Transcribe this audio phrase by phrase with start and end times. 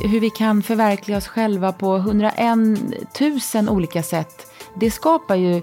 [0.00, 2.58] hur vi kan förverkliga oss själva på 101
[3.54, 4.46] 000 olika sätt,
[4.80, 5.62] det skapar ju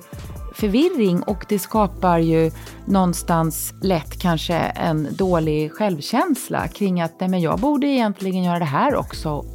[0.56, 2.52] förvirring och det skapar ju
[2.86, 8.66] någonstans lätt kanske en dålig självkänsla kring att nej, men jag borde egentligen göra det
[8.66, 9.46] här också.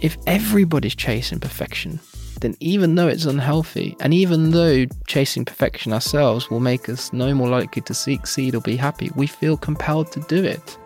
[0.00, 1.98] If everybody's chasing perfection,
[2.40, 7.34] then even though it's unhealthy, and even though chasing perfection ourselves will make us no
[7.34, 10.78] more likely to succeed or be happy, we feel compelled to do it.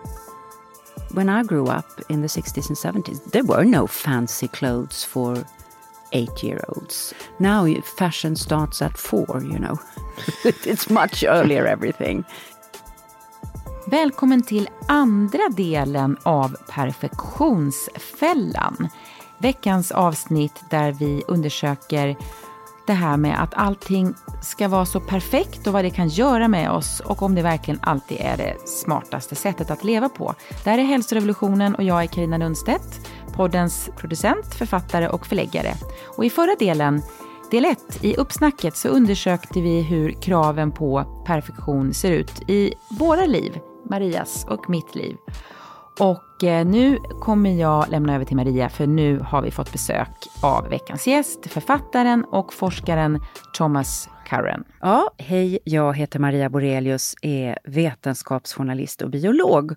[1.13, 5.45] When I grew up in the 60s and 70s, there were no fancy clothes for
[6.13, 7.15] eight year olds.
[7.39, 7.67] Now
[7.99, 9.79] fashion starts at four, you know.
[10.67, 12.25] It's much earlier everything.
[13.87, 18.89] Välkommen till andra delen av Perfektionsfällan.
[19.39, 22.17] Veckans avsnitt där vi undersöker
[22.87, 26.71] det här med att allting ska vara så perfekt och vad det kan göra med
[26.71, 30.35] oss och om det verkligen alltid är det smartaste sättet att leva på.
[30.65, 33.01] Det här är Hälsorevolutionen och jag är Karina Lundstedt
[33.37, 35.75] poddens producent, författare och förläggare.
[36.17, 37.03] Och i förra delen,
[37.51, 43.27] del 1, i uppsnacket så undersökte vi hur kraven på perfektion ser ut i våra
[43.27, 43.59] liv,
[43.91, 45.17] Marias och mitt liv.
[46.01, 50.09] Och eh, nu kommer jag lämna över till Maria för nu har vi fått besök
[50.43, 53.21] av veckans gäst, författaren och forskaren
[53.53, 54.65] Thomas Curran.
[54.81, 59.73] Ja, hej, jag heter Maria Borelius, är vetenskapsjournalist och biolog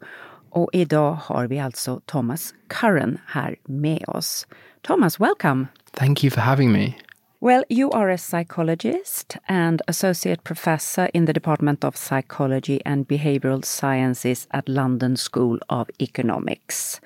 [0.49, 4.47] och idag har vi alltså Thomas Curran här med oss.
[4.87, 5.67] Thomas, welcome!
[5.93, 6.93] Thank you for having me.
[7.41, 13.63] Well, you are a psychologist and associate professor in the Department of Psychology and Behavioral
[13.63, 16.99] Sciences at London School of Economics.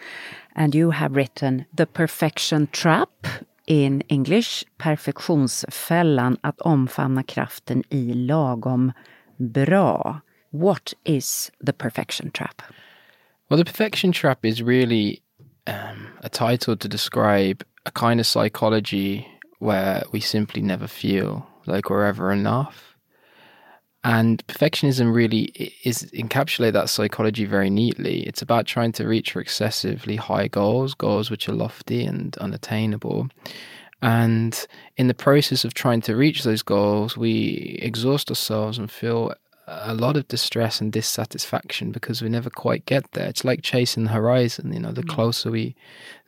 [0.55, 3.27] And you have written The Perfection Trap
[3.67, 8.91] in English, Perfektionsfällan, att omfamna kraften i lagom
[9.37, 10.21] bra.
[10.49, 12.61] What is the perfection trap?
[13.49, 15.21] Well, the perfection trap is really
[15.67, 19.27] um, a title to describe a kind of psychology
[19.59, 22.95] where we simply never feel like we're ever enough.
[24.03, 25.43] And perfectionism really
[25.85, 28.23] is encapsulate that psychology very neatly.
[28.23, 33.29] It's about trying to reach for excessively high goals, goals which are lofty and unattainable.
[34.01, 39.33] And in the process of trying to reach those goals, we exhaust ourselves and feel
[39.67, 43.27] a lot of distress and dissatisfaction because we never quite get there.
[43.27, 44.73] It's like chasing the horizon.
[44.73, 45.09] You know, the mm.
[45.09, 45.75] closer we,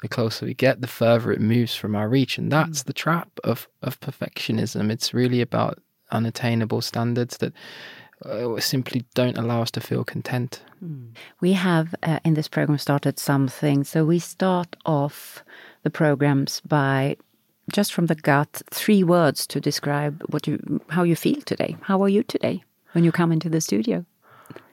[0.01, 2.85] the closer we get, the further it moves from our reach, and that's mm.
[2.85, 4.89] the trap of of perfectionism.
[4.89, 5.79] It's really about
[6.11, 7.53] unattainable standards that
[8.23, 10.61] uh, simply don't allow us to feel content.
[10.83, 11.15] Mm.
[11.41, 13.83] We have uh, in this program started something.
[13.83, 15.43] So we start off
[15.83, 17.17] the programs by
[17.71, 21.75] just from the gut three words to describe what you how you feel today.
[21.81, 22.63] How are you today?
[22.95, 24.05] When you come into the studio?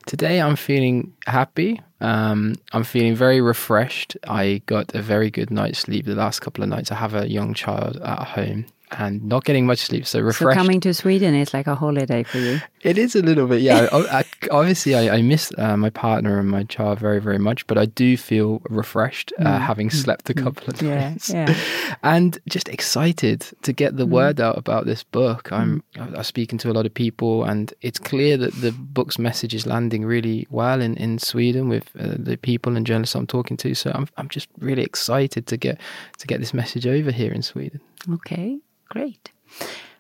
[0.07, 1.81] Today I'm feeling happy.
[2.01, 4.17] Um, I'm feeling very refreshed.
[4.27, 6.91] I got a very good night's sleep the last couple of nights.
[6.93, 8.67] I have a young child at home
[8.99, 10.07] and not getting much sleep.
[10.07, 10.55] So refreshed.
[10.55, 12.61] So coming to Sweden is like a holiday for you.
[12.83, 13.87] It is a little bit, yeah.
[13.93, 17.65] I, I, obviously, I, I miss uh, my partner and my child very, very much,
[17.69, 19.61] but I do feel refreshed uh, mm.
[19.61, 19.93] having mm.
[19.93, 20.43] slept a mm.
[20.43, 21.95] couple of nights, yeah, yeah.
[22.03, 24.11] and just excited to get the mm.
[24.11, 25.53] word out about this book.
[25.53, 26.17] I'm, mm.
[26.17, 29.65] I'm speaking to a lot of people, and it's clear that the book's message is
[29.65, 33.75] landing really well in in Sweden with uh, the people and journalists I'm talking to.
[33.77, 35.81] So I'm I'm just really excited to get
[36.19, 37.81] to get this message over here in Sweden.
[38.11, 38.59] Okay.
[38.93, 39.33] Great.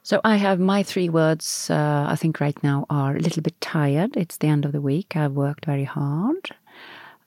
[0.03, 3.58] So I have my three words, uh, I think right now are a little bit
[3.62, 4.19] tired.
[4.19, 5.16] It's the end of the week.
[5.16, 6.50] I've worked very hard.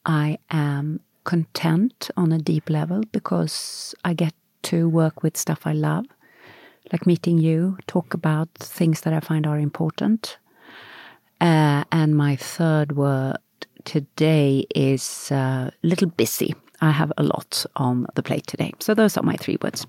[0.06, 5.74] I am content on a deep level because I get to work with stuff I
[5.74, 6.06] love,
[6.92, 10.38] like meeting you, talk about things that I find are important.
[11.42, 13.38] Uh, and my third word
[13.86, 16.54] today is a uh, little busy.
[16.80, 18.74] I have a lot on the plate today.
[18.80, 19.88] So those are my three words.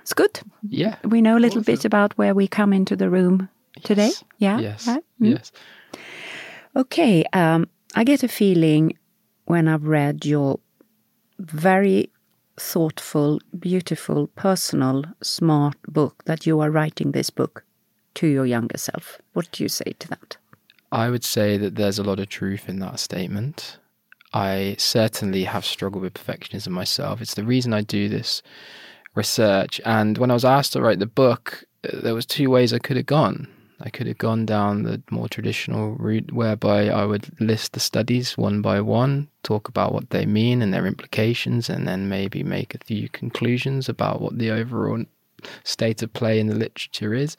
[0.00, 0.40] It's good.
[0.68, 0.96] Yeah.
[1.04, 1.74] We know a little awesome.
[1.74, 3.48] bit about where we come into the room
[3.82, 4.08] today.
[4.08, 4.24] Yes.
[4.38, 4.58] Yeah.
[4.60, 4.86] Yes.
[4.86, 5.04] Right?
[5.20, 5.30] Mm.
[5.30, 5.52] Yes.
[6.76, 7.24] Okay.
[7.32, 8.96] Um, I get a feeling
[9.44, 10.60] when I've read your
[11.38, 12.10] very
[12.58, 17.64] thoughtful, beautiful, personal, smart book that you are writing this book
[18.14, 19.18] to your younger self.
[19.32, 20.36] What do you say to that?
[20.90, 23.78] I would say that there's a lot of truth in that statement.
[24.34, 27.20] I certainly have struggled with perfectionism myself.
[27.20, 28.42] It's the reason I do this
[29.14, 29.80] research.
[29.84, 32.96] And when I was asked to write the book, there was two ways I could
[32.96, 33.48] have gone.
[33.84, 38.38] I could have gone down the more traditional route whereby I would list the studies
[38.38, 42.74] one by one, talk about what they mean and their implications, and then maybe make
[42.74, 45.04] a few conclusions about what the overall
[45.64, 47.36] state of play in the literature is.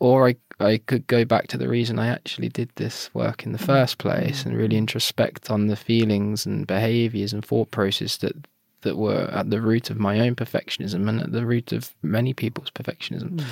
[0.00, 3.52] Or I, I could go back to the reason I actually did this work in
[3.52, 3.66] the mm-hmm.
[3.66, 4.48] first place mm-hmm.
[4.48, 8.34] and really introspect on the feelings and behaviors and thought process that
[8.82, 12.32] that were at the root of my own perfectionism and at the root of many
[12.32, 13.30] people's perfectionism.
[13.30, 13.44] Mm.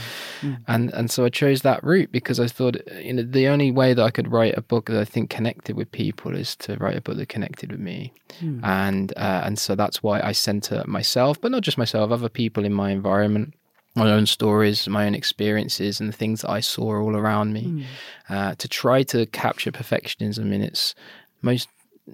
[0.42, 0.58] Mm.
[0.68, 3.94] And and so I chose that route because I thought you know the only way
[3.94, 6.96] that I could write a book that I think connected with people is to write
[6.96, 8.12] a book that connected with me.
[8.40, 8.60] Mm.
[8.62, 12.64] And uh, and so that's why I center myself, but not just myself, other people
[12.64, 13.54] in my environment
[13.94, 17.64] my own stories, my own experiences, and the things that I saw all around me,
[17.64, 17.84] mm.
[18.28, 20.94] uh, to try to capture perfectionism in its
[21.42, 21.68] most,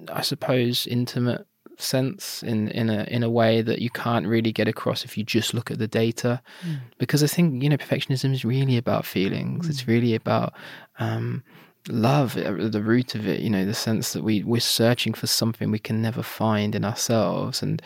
[0.09, 1.47] I suppose, intimate
[1.79, 5.25] sense in in a in a way that you can't really get across if you
[5.25, 6.41] just look at the data.
[6.67, 6.79] Mm.
[6.99, 9.67] because i think you know perfectionism is really about feelings.
[9.67, 9.71] Mm.
[9.71, 10.55] it's really about
[10.99, 11.43] um,
[11.89, 15.15] love at uh, the root of it you know the sense that we we're searching
[15.15, 17.63] for something we can never find in ourselves.
[17.63, 17.81] And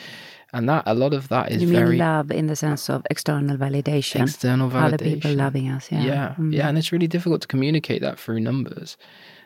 [0.53, 3.07] and that a lot of that is you mean very love in the sense of
[3.11, 4.23] external validation?
[4.23, 6.03] External validation other people loving us yeah.
[6.03, 6.53] Yeah, mm.
[6.53, 8.97] yeah and it's really difficult to communicate that through numbers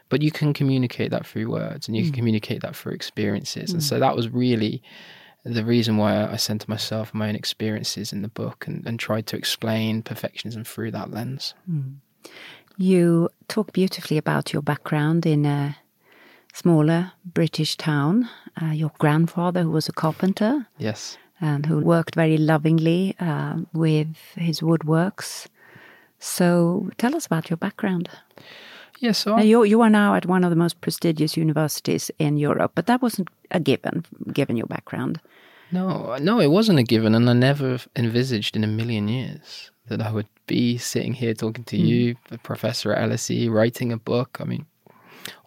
[0.08, 2.16] but you can communicate that through words and you can mm.
[2.16, 3.70] communicate that through experiences.
[3.70, 3.74] Mm.
[3.74, 4.82] And so that was really
[5.44, 8.98] the reason why I centered myself on my own experiences in the book and, and
[8.98, 11.54] tried to explain perfectionism through that lens.
[11.70, 11.96] Mm.
[12.76, 15.76] You talk beautifully about your background in a
[16.52, 18.28] smaller British town.
[18.60, 20.66] Uh, your grandfather, who was a carpenter.
[20.78, 21.18] Yes.
[21.40, 25.46] And who worked very lovingly uh, with his woodworks.
[26.18, 28.08] So tell us about your background.
[29.00, 32.73] Yes, so you you are now at one of the most prestigious universities in Europe,
[32.75, 35.20] but that wasn't a given, given your background.
[35.73, 40.00] No, no, it wasn't a given, and I never envisaged in a million years that
[40.00, 41.87] I would be sitting here talking to mm.
[41.87, 44.38] you, a professor at LSE, writing a book.
[44.41, 44.67] I mean,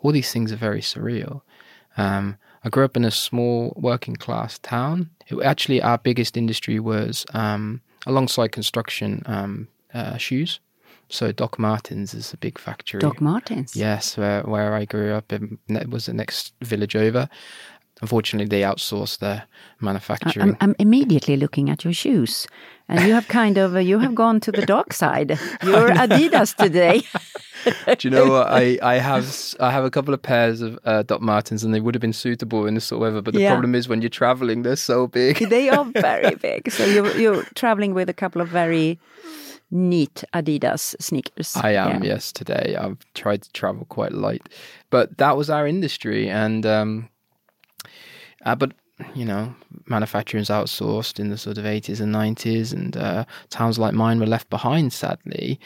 [0.01, 1.41] all these things are very surreal.
[1.95, 5.09] Um, I grew up in a small working class town.
[5.27, 10.59] It, actually, our biggest industry was um, alongside construction um, uh, shoes.
[11.09, 12.99] So Doc Martens is a big factory.
[12.99, 13.75] Doc Martens.
[13.75, 15.31] Yes, where where I grew up.
[15.31, 17.29] It was the next village over.
[18.01, 19.47] Unfortunately, they outsourced their
[19.81, 20.49] manufacturing.
[20.49, 22.47] I'm, I'm, immediately looking at your shoes,
[22.87, 25.31] and you have kind of you have gone to the dark side.
[25.63, 27.01] You're Adidas today.
[27.97, 28.47] Do you know what?
[28.49, 31.79] I, I have I have a couple of pairs of uh, Doc Martens, and they
[31.79, 33.21] would have been suitable in the sort of weather.
[33.21, 33.49] But the yeah.
[33.49, 35.49] problem is when you're traveling, they're so big.
[35.49, 36.69] they are very big.
[36.69, 38.99] So you're you're traveling with a couple of very
[39.71, 41.55] neat Adidas sneakers.
[41.55, 42.13] I am, yeah.
[42.13, 42.75] yes, today.
[42.79, 44.47] I've tried to travel quite light.
[44.89, 46.29] But that was our industry.
[46.29, 47.09] And, um,
[48.45, 48.73] uh, but,
[49.13, 49.53] you know,
[49.87, 54.25] manufacturing's outsourced in the sort of 80s and 90s, and uh, towns like mine were
[54.25, 55.59] left behind, sadly.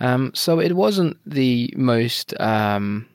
[0.00, 2.38] Um, so it wasn't the most.
[2.40, 3.06] Um,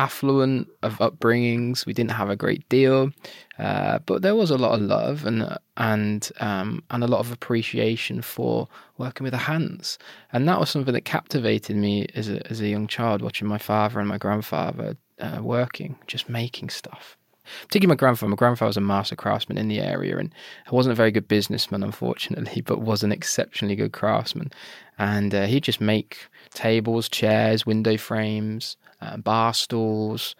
[0.00, 1.84] affluent of upbringings.
[1.84, 3.10] We didn't have a great deal,
[3.58, 7.30] uh, but there was a lot of love and and um, and a lot of
[7.30, 8.66] appreciation for
[8.96, 9.98] working with the hands.
[10.32, 13.58] And that was something that captivated me as a as a young child, watching my
[13.58, 17.18] father and my grandfather uh, working, just making stuff.
[17.62, 18.30] Particularly my grandfather.
[18.30, 20.32] My grandfather was a master craftsman in the area, and
[20.68, 24.50] he wasn't a very good businessman, unfortunately, but was an exceptionally good craftsman.
[24.98, 30.34] And uh, he'd just make tables, chairs, window frames, uh, bar stools,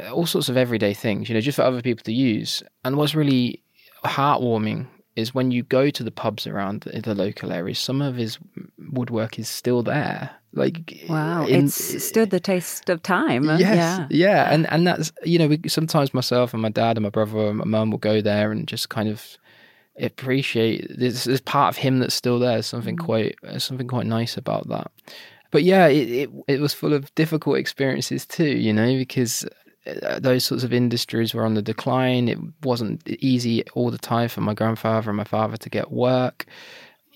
[0.00, 2.62] uh, all sorts of everyday things, you know, just for other people to use.
[2.84, 3.62] And what's really
[4.04, 4.86] heartwarming
[5.16, 8.38] is when you go to the pubs around the, the local areas, some of his
[8.92, 10.30] woodwork is still there.
[10.54, 13.44] Like wow, in, it's stood the test of time.
[13.44, 17.04] Yes, yeah, yeah, and and that's you know, we, sometimes myself and my dad and
[17.04, 19.36] my brother and my mum will go there and just kind of
[20.00, 22.62] appreciate this, there's part of him that's still there.
[22.62, 23.04] Something mm.
[23.04, 24.90] quite something quite nice about that
[25.50, 29.44] but yeah, it, it, it was full of difficult experiences too, you know, because
[29.86, 32.28] uh, those sorts of industries were on the decline.
[32.28, 36.46] It wasn't easy all the time for my grandfather and my father to get work.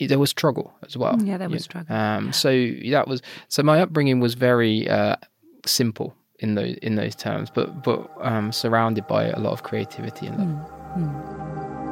[0.00, 1.16] There was struggle as well.
[1.22, 1.94] Yeah, there was struggle.
[1.94, 2.50] Um, so
[2.90, 5.16] that was so my upbringing was very uh,
[5.64, 10.26] simple in those in those terms, but but um, surrounded by a lot of creativity
[10.26, 10.70] and love.
[10.96, 11.91] Mm, mm.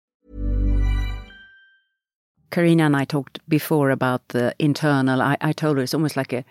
[2.51, 5.21] Carina and I talked before about the internal.
[5.21, 6.43] I, I told her it's almost like a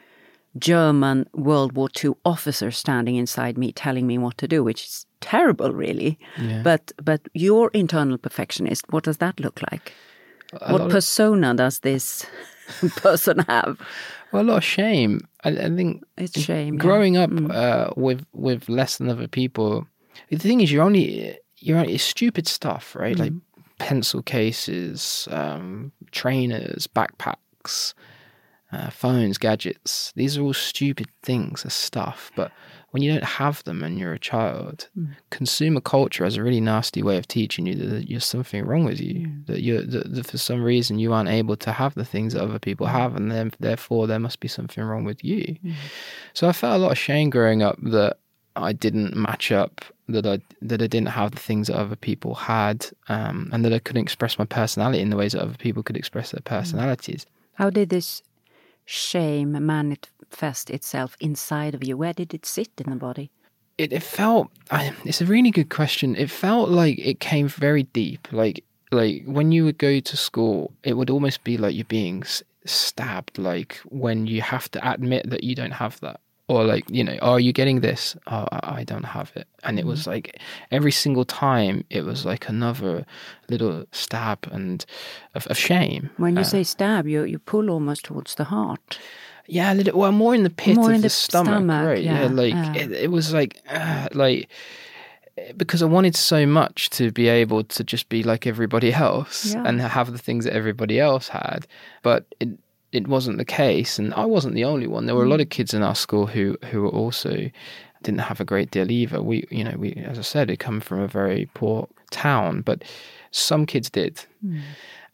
[0.58, 5.06] German World War II officer standing inside me telling me what to do, which is
[5.20, 6.18] terrible, really.
[6.38, 6.62] Yeah.
[6.62, 9.92] But but your internal perfectionist, what does that look like?
[10.52, 12.26] A what lot of- persona does this
[12.96, 13.78] person have?
[14.32, 15.20] Well, a lot of shame.
[15.44, 16.74] I, I think It's shame.
[16.74, 16.80] yeah.
[16.80, 17.50] growing up Mm.
[17.54, 19.86] uh, with with less than other people.
[20.30, 23.18] The thing is, you're only you're only it's stupid stuff, right?
[23.18, 23.40] Like Mm.
[23.80, 27.94] Pencil cases, um, trainers, backpacks,
[28.72, 30.12] uh, phones, gadgets.
[30.14, 32.30] These are all stupid things, are stuff.
[32.36, 32.52] But
[32.90, 35.16] when you don't have them and you're a child, Mm.
[35.30, 39.00] consumer culture has a really nasty way of teaching you that there's something wrong with
[39.00, 39.26] you.
[39.26, 39.46] Mm.
[39.46, 42.42] That you that, that for some reason you aren't able to have the things that
[42.42, 42.92] other people Mm.
[42.92, 45.56] have, and then therefore there must be something wrong with you.
[46.34, 48.18] So I felt a lot of shame growing up that
[48.56, 52.34] I didn't match up, that I that I didn't have the things that other people
[52.34, 55.82] had, um, and that I couldn't express my personality in the ways that other people
[55.82, 57.26] could express their personalities.
[57.54, 58.22] How did this
[58.84, 61.96] shame manifest itself inside of you?
[61.96, 63.30] Where did it sit in the body?
[63.78, 64.50] It, it felt.
[64.70, 66.16] I, it's a really good question.
[66.16, 68.28] It felt like it came very deep.
[68.32, 72.24] Like like when you would go to school, it would almost be like you're being
[72.64, 73.38] stabbed.
[73.38, 76.20] Like when you have to admit that you don't have that.
[76.50, 78.16] Or like you know, are you getting this?
[78.26, 78.46] Oh,
[78.80, 80.26] I don't have it, and it was like
[80.70, 83.04] every single time it was like another
[83.48, 84.84] little stab and
[85.34, 86.10] of, of shame.
[86.16, 88.98] When you Uh, say stab, you you pull almost towards the heart.
[89.46, 89.98] Yeah, a little.
[90.00, 92.02] Well, more in the pit More of in the, the stomach, stomach, right?
[92.04, 92.82] Yeah, yeah, like yeah.
[92.82, 94.48] It, it was like, uh, like
[95.56, 99.64] because I wanted so much to be able to just be like everybody else Yeah.
[99.66, 101.66] and have the things that everybody else had,
[102.02, 102.48] but it
[102.92, 105.06] it wasn't the case, and I wasn't the only one.
[105.06, 105.30] There were a Mm.
[105.30, 107.50] lot of kids in our school who who were also
[108.02, 109.22] didn't have a great deal either.
[109.22, 112.82] We, you know, we as I said, we come from a very poor town, but
[113.30, 114.24] some kids did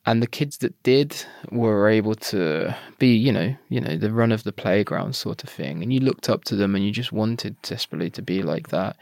[0.06, 1.14] and the kids that did
[1.50, 5.50] were able to be you know you know the run of the playground sort of
[5.50, 8.68] thing and you looked up to them and you just wanted desperately to be like
[8.68, 8.96] that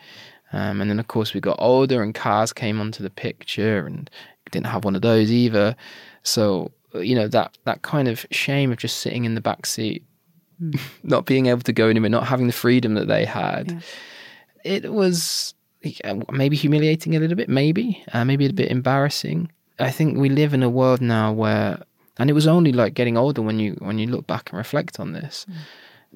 [0.53, 4.11] um, and then of course we got older and cars came onto the picture and
[4.51, 5.77] didn't have one of those either
[6.25, 10.05] so you know that that kind of shame of just sitting in the back seat
[10.59, 10.73] hmm.
[11.03, 13.83] not being able to go anywhere not having the freedom that they had.
[14.65, 15.55] It was
[16.31, 18.57] maybe humiliating a little bit, maybe, uh, maybe a hmm.
[18.57, 19.51] bit embarrassing.
[19.79, 21.83] I think we live in a world now where,
[22.19, 25.01] and it was only like getting older when you when you look back and reflect
[25.01, 25.45] on this.
[25.49, 25.59] Hmm.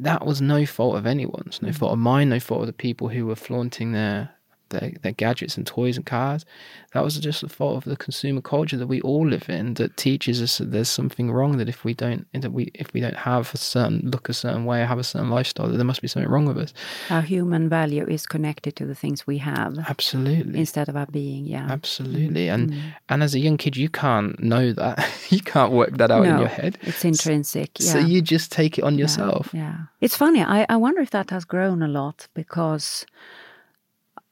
[0.01, 3.09] That was no fault of anyone's, no fault of mine, no fault of the people
[3.09, 4.31] who were flaunting their
[4.71, 6.45] their, their gadgets and toys and cars.
[6.93, 9.97] That was just the fault of the consumer culture that we all live in that
[9.97, 11.59] teaches us that there's something wrong.
[11.59, 14.65] That if we don't, that we if we don't have a certain look a certain
[14.65, 16.73] way, or have a certain lifestyle, that there must be something wrong with us.
[17.11, 20.59] Our human value is connected to the things we have Absolutely.
[20.59, 21.47] instead of our being.
[21.47, 21.67] Yeah.
[21.71, 22.89] Absolutely, and mm-hmm.
[23.09, 25.07] and as a young kid, you can't know that.
[25.29, 26.79] you can't work that out in your head.
[26.83, 27.79] It's intrinsic.
[27.79, 27.93] Yeah.
[27.93, 29.51] So you just take it on yourself.
[29.53, 29.77] Yeah.
[30.01, 30.43] It's funny.
[30.43, 33.07] I, I wonder if that has grown a lot because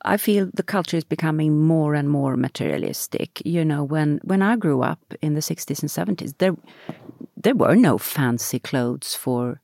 [0.06, 3.42] I feel the culture is becoming more and more materialistic.
[3.44, 6.56] You know, when when I grew up in the sixties and seventies, there
[7.36, 9.60] there were no fancy clothes for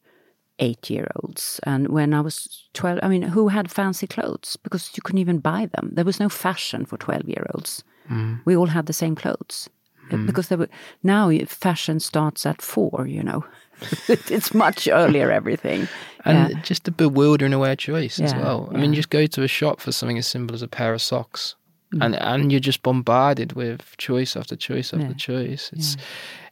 [0.59, 1.61] eight year olds.
[1.63, 4.57] And when I was twelve I mean, who had fancy clothes?
[4.63, 5.91] Because you couldn't even buy them.
[5.93, 7.85] There was no fashion for twelve year olds.
[8.11, 8.41] Mm.
[8.45, 9.71] We all had the same clothes.
[10.11, 10.27] Mm.
[10.27, 10.69] Because there were
[11.03, 13.45] now fashion starts at four, you know.
[14.09, 15.89] it's much earlier everything.
[16.25, 16.61] And Yeah.
[16.63, 18.71] just a bewildering aware of choice as well.
[18.73, 20.95] I mean, you just go to a shop for something as simple as a pair
[20.95, 21.57] of socks,
[21.93, 22.05] mm.
[22.05, 25.15] and and you're just bombarded with choice after choice after Yeah.
[25.15, 25.71] choice.
[25.73, 25.97] It's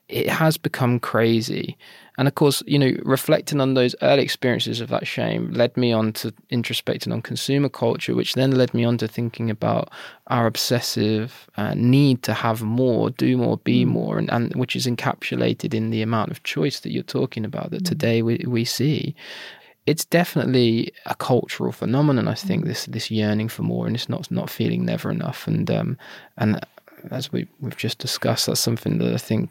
[0.08, 1.76] it has become crazy,
[2.20, 5.90] and of course, you know, reflecting on those early experiences of that shame led me
[5.90, 9.90] on to introspecting on consumer culture, which then led me on to thinking about
[10.26, 14.86] our obsessive uh, need to have more, do more, be more, and, and which is
[14.86, 19.14] encapsulated in the amount of choice that you're talking about that today we we see
[19.86, 22.28] it's definitely a cultural phenomenon.
[22.28, 25.46] I think this this yearning for more and it's not not feeling never enough.
[25.46, 25.96] And um,
[26.36, 26.60] and
[27.10, 29.48] as we we've just discussed, that's something that I think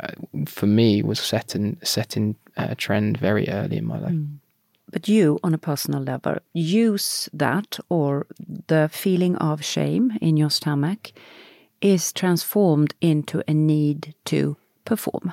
[0.00, 0.08] uh,
[0.46, 4.12] for me was set in set in a trend very early in my life.
[4.92, 8.26] But you, on a personal level, use that or
[8.68, 11.12] the feeling of shame in your stomach
[11.80, 15.32] is transformed into a need to perform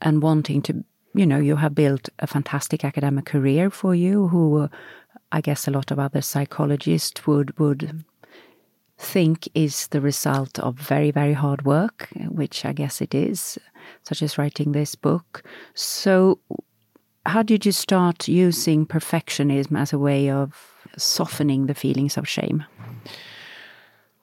[0.00, 4.62] and wanting to, you know, you have built a fantastic academic career for you, who
[4.62, 4.68] uh,
[5.30, 8.04] I guess a lot of other psychologists would would
[9.04, 13.58] think is the result of very very hard work, which I guess it is,
[14.02, 15.42] such as writing this book.
[15.74, 16.38] So
[17.26, 22.64] how did you start using perfectionism as a way of softening the feelings of shame?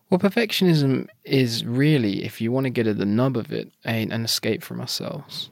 [0.10, 4.12] Well, perfectionism is really, if you want to get at the nub of it, an
[4.12, 5.50] escape from ourselves.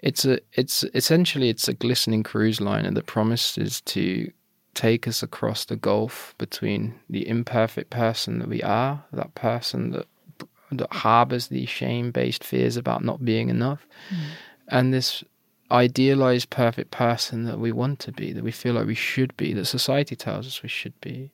[0.00, 4.30] It's a, it's essentially it's a glistening cruise liner that promises to
[4.74, 10.06] take us across the gulf between the imperfect person that we are, that person that
[10.72, 13.86] that harbors these shame-based fears about not being enough,
[14.68, 15.22] and this
[15.70, 19.52] idealized perfect person that we want to be, that we feel like we should be,
[19.52, 21.32] that society tells us we should be.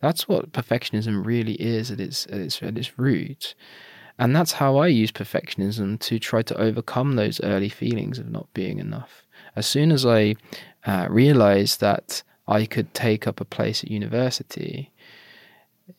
[0.00, 3.54] That's what perfectionism really is at its at its at its root.
[4.18, 8.52] And that's how I use perfectionism to try to overcome those early feelings of not
[8.54, 9.26] being enough.
[9.54, 10.36] As soon as I
[10.86, 14.92] uh, realized that I could take up a place at university,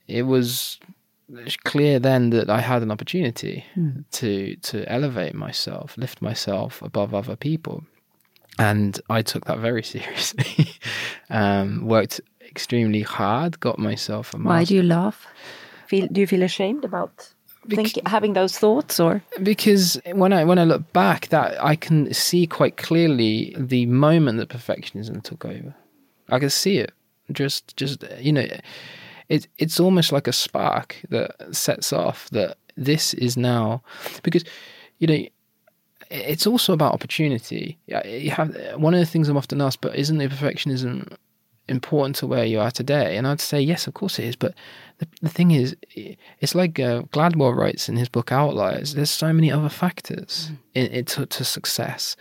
[0.07, 0.79] it was
[1.63, 3.65] clear then that I had an opportunity
[4.11, 7.83] to to elevate myself, lift myself above other people,
[8.57, 10.71] and I took that very seriously.
[11.29, 15.27] um, worked extremely hard, got myself a Why do you laugh?
[15.87, 17.33] Feel do you feel ashamed about
[17.69, 22.13] think, having those thoughts or because when I when I look back, that I can
[22.13, 25.75] see quite clearly the moment that perfectionism took over.
[26.29, 26.93] I can see it.
[27.31, 28.47] Just just you know,
[29.29, 33.81] it it's almost like a spark that sets off that this is now
[34.23, 34.43] because
[34.99, 35.25] you know
[36.09, 37.77] it's also about opportunity.
[37.87, 41.15] Yeah, You have one of the things I'm often asked, but isn't the perfectionism
[41.67, 43.17] important to where you are today?
[43.17, 44.35] And I'd say yes, of course it is.
[44.35, 44.53] But
[44.99, 45.75] the, the thing is,
[46.39, 48.93] it's like uh, Gladwell writes in his book Outliers.
[48.93, 52.15] There's so many other factors in, in to, to success.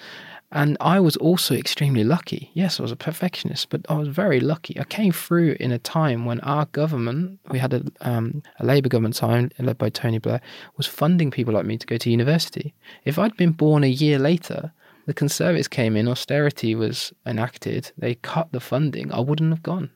[0.52, 2.50] And I was also extremely lucky.
[2.54, 4.78] Yes, I was a perfectionist, but I was very lucky.
[4.78, 8.88] I came through in a time when our government, we had a, um, a Labour
[8.88, 10.40] government time led by Tony Blair,
[10.76, 12.74] was funding people like me to go to university.
[13.04, 14.72] If I'd been born a year later,
[15.06, 19.90] the Conservatives came in, austerity was enacted, they cut the funding, I wouldn't have gone.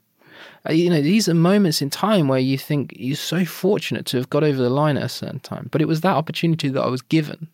[0.68, 4.16] Uh, You know, these are moments in time where you think you're so fortunate to
[4.16, 5.68] have got over the line at a certain time.
[5.70, 7.48] But it was that opportunity that I was given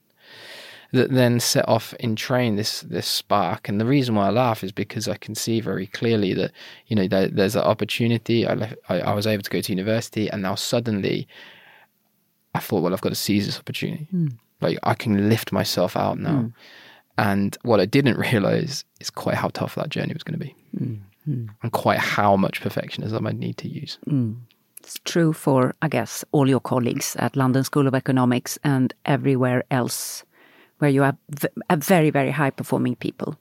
[0.92, 3.68] that then set off in train this this spark.
[3.68, 6.52] And the reason why I laugh is because I can see very clearly that
[6.86, 8.46] you know there, there's an opportunity.
[8.46, 11.28] I, left, I I was able to go to university, and now suddenly
[12.54, 14.06] I thought, well, I've got to seize this opportunity.
[14.10, 14.28] Hmm.
[14.60, 16.40] Like I can lift myself out now.
[16.40, 16.48] Hmm.
[17.18, 20.54] And what I didn't realize is quite how tough that journey was going to be,
[20.76, 21.46] hmm.
[21.62, 23.98] and quite how much perfectionism I'd need to use.
[24.78, 29.64] It's true for, I guess, all your colleagues at London School of Economics and everywhere
[29.68, 30.22] else
[30.78, 31.16] where you have
[31.70, 33.36] a very, very high performing people.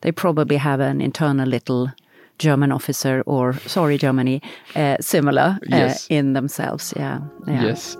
[0.00, 1.90] They probably have an internal little
[2.38, 4.42] German officer or, sorry, Germany,
[4.74, 6.06] uh, similar uh, Yes.
[6.10, 6.92] in themselves.
[6.96, 7.20] Yeah.
[7.46, 7.62] yeah.
[7.62, 7.96] Yes.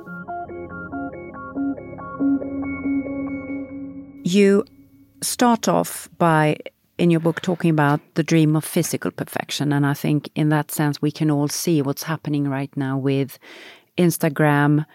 [4.25, 4.65] You
[5.21, 6.57] start off by,
[6.99, 9.73] in your book, talking about the dream of physical perfection.
[9.73, 13.39] And I think in that sense, we can all see what's happening right now with
[13.99, 14.87] Instagram,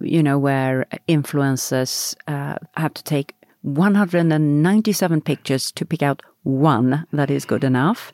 [0.00, 7.30] you know, where influencers uh, have to take 197 pictures to pick out one that
[7.30, 8.12] is good enough.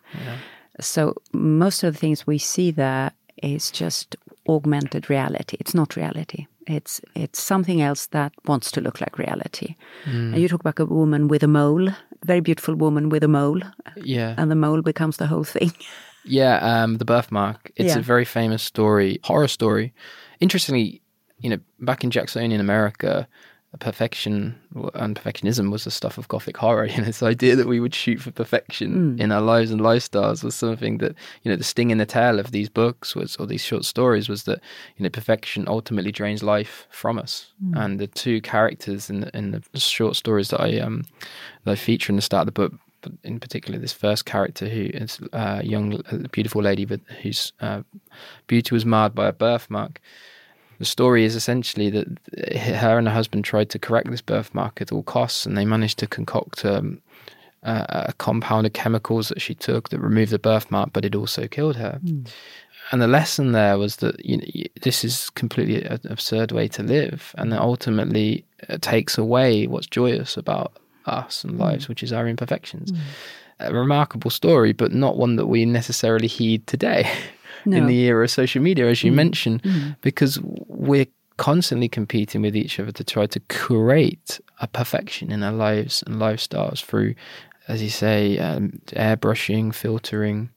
[0.81, 3.11] So most of the things we see there
[3.43, 4.17] is just
[4.49, 5.57] augmented reality.
[5.61, 6.47] It's not reality.
[6.67, 9.75] It's it's something else that wants to look like reality.
[10.05, 11.89] And you talk about a woman with a mole,
[12.25, 13.61] very beautiful woman with a mole,
[13.97, 14.35] Yeah.
[14.39, 15.73] and the mole becomes the whole thing.
[16.25, 17.71] Yeah, um, the birthmark.
[17.77, 17.99] It's Yeah.
[18.01, 19.93] a very famous story, horror story.
[20.41, 21.01] Interestingly,
[21.41, 23.27] you know, back in Jacksonian America,
[23.79, 24.59] perfection
[24.95, 26.87] and perfectionism was the stuff of Gothic horror.
[26.91, 30.43] You know, this idea that we would shoot for perfection in our lives and lifestyles
[30.43, 33.47] was something that you know the sting in the tail of these books was, or
[33.47, 34.61] these short stories, was that
[34.97, 37.53] you know perfection ultimately drains life from us.
[37.75, 41.05] And the two characters in the, in the short stories that I um
[41.65, 42.73] that I feature in the start of the book
[43.03, 47.83] but in particular this first character who is a young, beautiful lady with whose uh,
[48.47, 50.01] beauty was marred by a birthmark.
[50.81, 52.07] The story is essentially that
[52.57, 55.99] her and her husband tried to correct this birthmark at all costs, and they managed
[55.99, 57.03] to concoct um,
[57.63, 61.47] a, a compound of chemicals that she took that removed the birthmark, but it also
[61.47, 62.01] killed her.
[62.03, 62.23] Hmm.
[62.93, 64.47] and the lesson there was that you know
[64.81, 69.87] this is completely an absurd way to live, and that ultimately it takes away what's
[69.87, 70.73] joyous about
[71.05, 71.61] us and hmm.
[71.61, 72.91] lives, which is our imperfections.
[72.91, 72.97] Hmm.
[73.69, 77.07] A remarkable story, but not one that we necessarily heed today
[77.65, 79.63] in the era of social media, as you mentioned,
[80.03, 85.53] because we're constantly competing with each other to try to create a perfection in our
[85.53, 87.15] lives and lifestyles through,
[87.67, 90.51] as you say, um, airbrushing, filtering,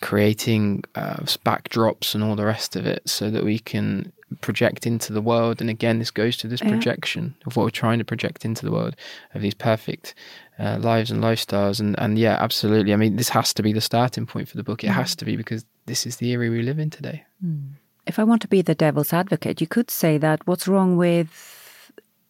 [0.00, 5.12] creating uh, backdrops and all the rest of it so that we can project into
[5.12, 5.60] the world.
[5.60, 6.68] And again this goes to this Yeah.
[6.68, 8.94] projection of what we're trying to project into the world
[9.34, 10.14] of these perfect
[10.58, 11.80] uh, lives and lifestyles.
[11.80, 12.92] And and yeah absolutely.
[12.92, 14.84] I mean this has to be the starting point for the book.
[14.84, 17.24] It has to be because this is the era we live in today.
[17.40, 17.72] Hmm.
[18.06, 21.58] If I want to be the devil's advocate, you could say that what's wrong with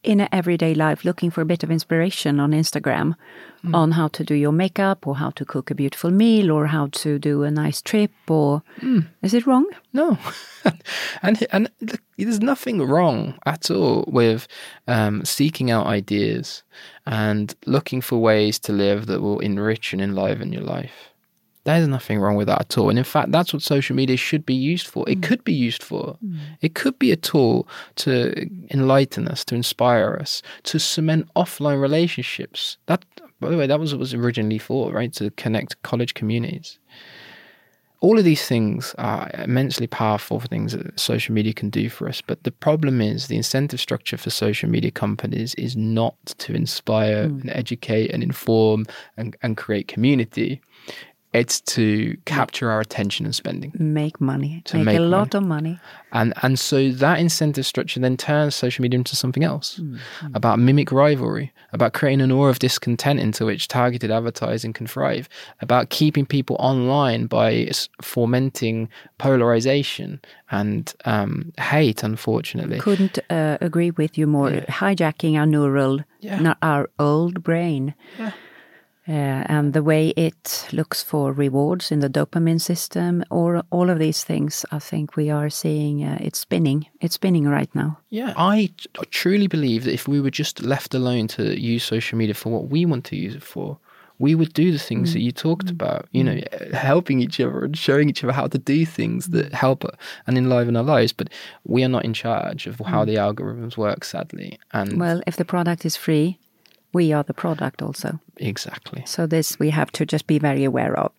[0.05, 3.17] in everyday life looking for a bit of inspiration on Instagram
[3.63, 3.75] hmm.
[3.75, 6.87] on how to do your makeup or how to cook a beautiful meal or how
[6.93, 9.01] to do a nice trip or hmm.
[9.23, 9.67] is it wrong?
[9.93, 10.17] No,
[11.23, 14.47] and and look, there's nothing wrong at all with
[14.87, 16.63] um, seeking out ideas
[17.07, 21.13] and looking for ways to live that will enrich and enliven your life.
[21.69, 24.47] There's nothing wrong with that at all, and in fact, that's what social media should
[24.47, 25.09] be used for.
[25.09, 25.23] It mm.
[25.23, 26.17] could be used for.
[26.25, 26.39] Mm.
[26.63, 32.79] It could be a tool to enlighten us, to inspire us, to cement offline relationships.
[32.87, 33.05] That,
[33.39, 35.13] by the way, that was what was originally for, right?
[35.15, 36.79] To connect college communities
[38.01, 42.23] all of these things are immensely powerful things that social media can do for us.
[42.25, 47.29] But the problem is the incentive structure for social media companies is not to inspire
[47.29, 47.41] mm.
[47.41, 50.61] and educate and inform and, and create community.
[51.35, 53.73] It's to capture our attention and spending.
[53.79, 54.63] Make money.
[54.65, 55.79] To make, make a lot of money.
[56.13, 59.79] And and so that incentive structure then turns social media into something else
[60.33, 65.29] about mimetic rivalry, about creating an aura of discontent into which targeted advertising can thrive,
[65.61, 68.89] about keeping people online by fomenting
[69.19, 72.79] polarization and um, hate, unfortunately.
[72.81, 74.51] Couldn't uh, agree with you more.
[74.51, 76.41] Hijacking our neural, Yeah.
[76.41, 77.95] not our old brain.
[79.09, 83.99] Uh, and the way it looks for rewards in the dopamine system, or all of
[83.99, 86.87] these things, I think we are seeing uh, it's spinning.
[87.01, 87.99] It's spinning right now.
[88.11, 92.19] Yeah, I t- truly believe that if we were just left alone to use social
[92.19, 93.79] media for what we want to use it for,
[94.19, 95.23] we would do the things that mm.
[95.23, 95.71] you talked mm.
[95.71, 96.73] about, you know, mm.
[96.73, 99.85] helping each other and showing each other how to do things that help
[100.27, 101.13] and enliven our lives.
[101.13, 101.31] But
[101.65, 104.59] we are not in charge of how the algorithms work, sadly.
[104.73, 106.39] And Well, if the product is free,
[106.93, 108.19] we are the product also.
[108.37, 109.03] exactly.
[109.07, 111.13] So this we have to just be very aware of.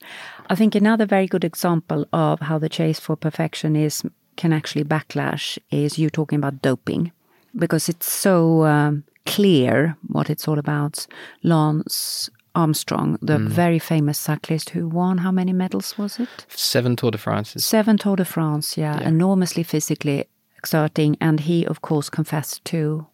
[0.49, 5.59] I think another very good example of how the chase for perfectionism can actually backlash
[5.69, 7.11] is you talking about doping,
[7.53, 11.07] because it's so um, clear what it's all about.
[11.43, 16.45] Lance Armstrong, the very famous cyclist who won how many medals was it?
[16.49, 17.53] Seven Tour de France.
[17.63, 20.25] Seven Tour de France, yeah, enormously physically
[20.57, 23.05] exerting, and he of course confessed to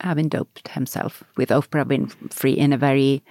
[0.00, 3.22] having doped himself with Oprah Winfrey in a very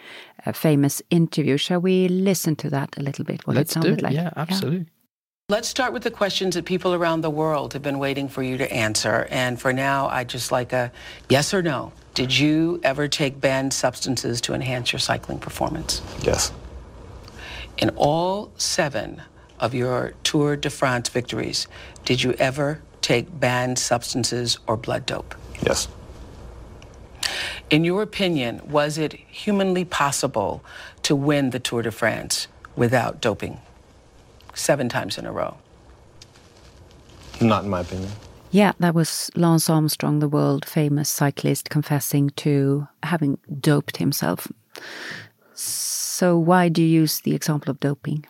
[0.46, 1.58] uh, famous interview.
[1.58, 3.46] Shall we listen to that a little bit?
[3.46, 4.04] What Let's it do sounded it.
[4.04, 4.14] like?
[4.14, 4.88] Yeah, absolutely.
[5.50, 8.56] Let's start with the questions that people around the world have been waiting for you
[8.58, 9.28] to answer.
[9.32, 10.92] And for now, I'd just like a
[11.28, 11.92] yes or no.
[12.14, 16.04] Did you ever take banned substances to enhance your cycling performance?
[16.22, 16.52] Yes.
[17.80, 19.24] In all seven
[19.60, 21.68] of your Tour de France victories,
[22.06, 25.34] did you ever take banned substances or blood dope?
[25.66, 25.88] Yes.
[27.70, 30.64] In your opinion, was it humanly possible
[31.04, 33.60] to win the Tour de France without doping?
[34.54, 35.58] Seven times in a row.
[37.40, 38.12] Not in my opinion.
[38.52, 44.52] Yeah, that was Lance Armstrong, the world famous cyclist, confessing to having doped himself.
[45.54, 48.26] So, why do you use the example of doping?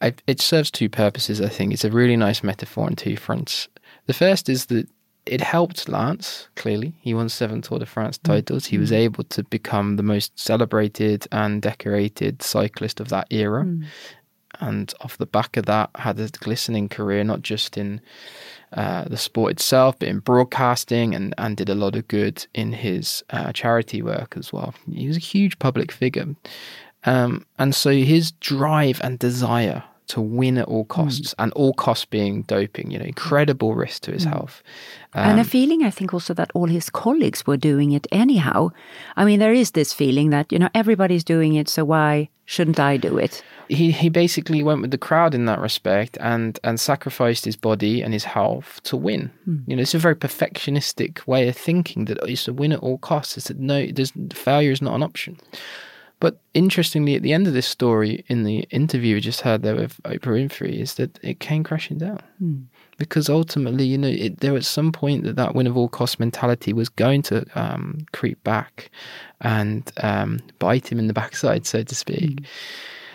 [0.00, 1.72] I, it serves two purposes, I think.
[1.72, 3.68] It's a really nice metaphor on two fronts.
[4.06, 4.88] The first is that
[5.26, 6.94] it helped Lance, clearly.
[7.00, 8.66] He won seven Tour de France titles.
[8.66, 13.66] He was able to become the most celebrated and decorated cyclist of that era.
[14.60, 18.00] And off the back of that, had a glistening career, not just in
[18.72, 22.72] uh, the sport itself, but in broadcasting and, and did a lot of good in
[22.72, 24.74] his uh, charity work as well.
[24.90, 26.34] He was a huge public figure.
[27.04, 30.88] Um, and so his drive and desire to win at all hmm.
[30.88, 34.30] costs, and all costs being doping, you know, incredible risk to his hmm.
[34.30, 34.62] health.
[35.14, 38.70] and a um, feeling, I think, also that all his colleagues were doing it anyhow.
[39.16, 42.78] I mean, there is this feeling that, you know, everybody's doing it, so why shouldn't
[42.78, 43.42] I do it?
[43.68, 48.00] He he basically went with the crowd in that respect and and sacrificed his body
[48.00, 49.30] and his health to win.
[49.44, 49.58] Hmm.
[49.66, 52.98] You know, it's a very perfectionistic way of thinking that it's a win at all
[52.98, 53.36] costs.
[53.36, 55.38] It's that no, there's failure is not an option.
[56.18, 59.76] But interestingly, at the end of this story, in the interview we just heard there
[59.76, 62.20] with Oprah Winfrey, is that it came crashing down.
[62.96, 66.18] Because ultimately, you know, it, there was some point that that win of all cost
[66.18, 68.90] mentality was going to um, creep back
[69.42, 72.46] and um, bite him in the backside, so to speak.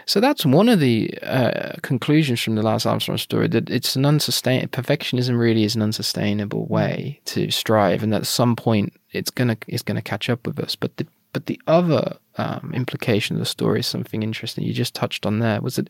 [0.05, 4.05] So that's one of the uh, conclusions from the Lance Armstrong story that it's an
[4.05, 9.57] unsustainable perfectionism really is an unsustainable way to strive, and at some point it's gonna
[9.67, 10.75] it's gonna catch up with us.
[10.75, 14.95] But the but the other um, implication of the story is something interesting you just
[14.95, 15.89] touched on there was that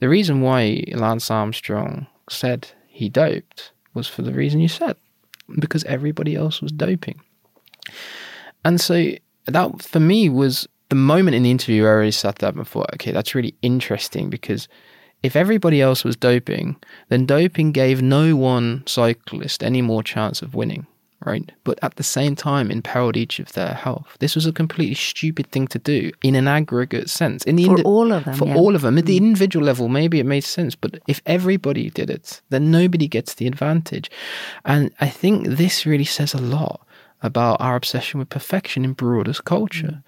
[0.00, 4.96] the reason why Lance Armstrong said he doped was for the reason you said
[5.58, 7.20] because everybody else was doping.
[8.64, 9.12] And so
[9.46, 12.66] that for me was the moment in the interview where I really sat there and
[12.66, 14.68] thought, okay, that's really interesting because
[15.22, 16.76] if everybody else was doping,
[17.08, 20.86] then doping gave no one cyclist any more chance of winning,
[21.26, 21.50] right?
[21.64, 24.16] But at the same time, imperiled each of their health.
[24.18, 27.44] This was a completely stupid thing to do in an aggregate sense.
[27.44, 28.56] In the For indi- all of them, for yeah.
[28.56, 29.22] all of them, at the mm.
[29.22, 30.74] individual level, maybe it made sense.
[30.74, 34.10] But if everybody did it, then nobody gets the advantage.
[34.64, 36.86] And I think this really says a lot
[37.22, 39.86] about our obsession with perfection in broadest culture.
[39.86, 40.02] Mm.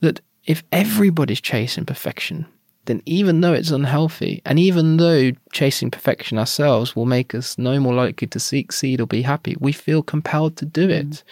[0.00, 2.46] That if everybody's chasing perfection,
[2.88, 7.78] then even though it's unhealthy, and even though chasing perfection ourselves will make us no
[7.78, 11.22] more likely to succeed or be happy, we feel compelled to do it.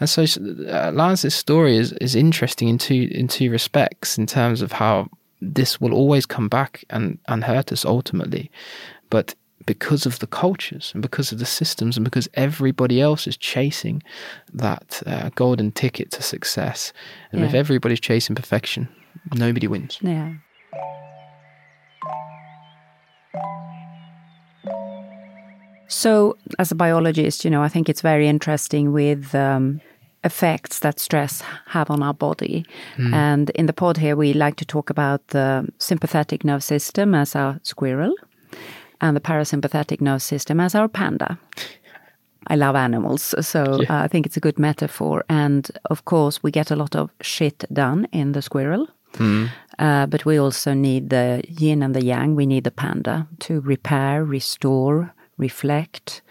[0.00, 4.62] And so, uh, Lance's story is, is interesting in two in two respects, in terms
[4.62, 5.08] of how
[5.40, 8.50] this will always come back and, and hurt us ultimately,
[9.10, 9.34] but
[9.66, 14.02] because of the cultures and because of the systems and because everybody else is chasing
[14.52, 16.92] that uh, golden ticket to success,
[17.30, 18.88] and if everybody's chasing perfection,
[19.34, 19.98] nobody wins.
[20.00, 20.34] Yeah.
[25.88, 29.80] So, as a biologist, you know, I think it's very interesting with um,
[30.24, 32.64] effects that stress have on our body.
[33.14, 37.36] And in the pod here, we like to talk about the sympathetic nerve system as
[37.36, 38.14] our squirrel
[39.00, 41.38] and the parasympathetic nerve system as our panda.
[42.48, 45.24] I love animals, so uh, I think it's a good metaphor.
[45.28, 48.88] And of course, we get a lot of shit done in the squirrel.
[49.78, 52.34] Uh, but we also need the yin and the yang.
[52.34, 56.22] We need the panda to repair, restore, reflect,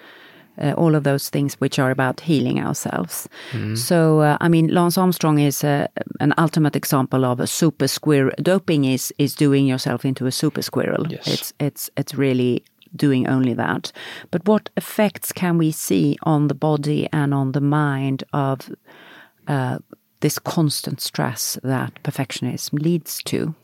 [0.62, 3.28] uh, all of those things which are about healing ourselves.
[3.76, 5.88] So, uh, I mean, Lance Armstrong is uh,
[6.20, 8.32] an ultimate example of a super squirrel.
[8.42, 11.08] Doping is is doing yourself into a super squirrel.
[11.10, 11.28] Yes.
[11.28, 12.64] It's it's it's really
[12.96, 13.92] doing only that.
[14.32, 18.70] But what effects can we see on the body and on the mind of
[19.48, 19.80] uh,
[20.20, 23.56] this constant stress that perfectionism leads to?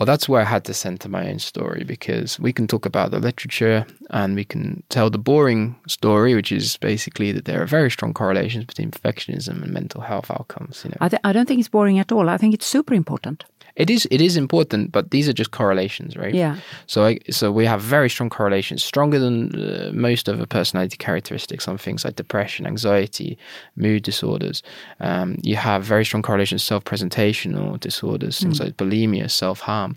[0.00, 3.10] Well, that's where I had to center my own story because we can talk about
[3.10, 7.66] the literature and we can tell the boring story, which is basically that there are
[7.66, 10.80] very strong correlations between perfectionism and mental health outcomes.
[10.84, 12.30] You know, I, th- I don't think it's boring at all.
[12.30, 13.44] I think it's super important.
[13.80, 16.34] It is it is important, but these are just correlations, right?
[16.34, 16.56] Yeah.
[16.86, 21.66] So I, so we have very strong correlations, stronger than uh, most other personality characteristics
[21.66, 23.38] on things like depression, anxiety,
[23.76, 24.62] mood disorders.
[25.00, 29.96] Um, you have very strong correlations, self-presentational disorders, things like bulimia, self-harm.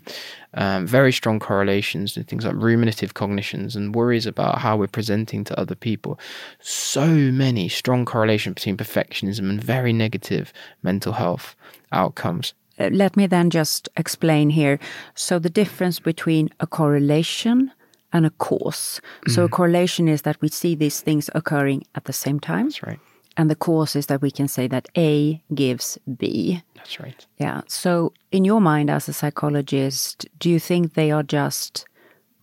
[0.54, 5.44] Um, very strong correlations to things like ruminative cognitions and worries about how we're presenting
[5.44, 6.18] to other people.
[6.60, 11.56] So many strong correlations between perfectionism and very negative mental health
[11.92, 12.54] outcomes.
[12.78, 14.78] Uh, let me then just explain here.
[15.14, 17.70] So, the difference between a correlation
[18.12, 19.00] and a cause.
[19.28, 22.66] So, a correlation is that we see these things occurring at the same time.
[22.66, 23.00] That's right.
[23.36, 26.62] And the cause is that we can say that A gives B.
[26.76, 27.26] That's right.
[27.38, 27.62] Yeah.
[27.66, 31.86] So, in your mind as a psychologist, do you think they are just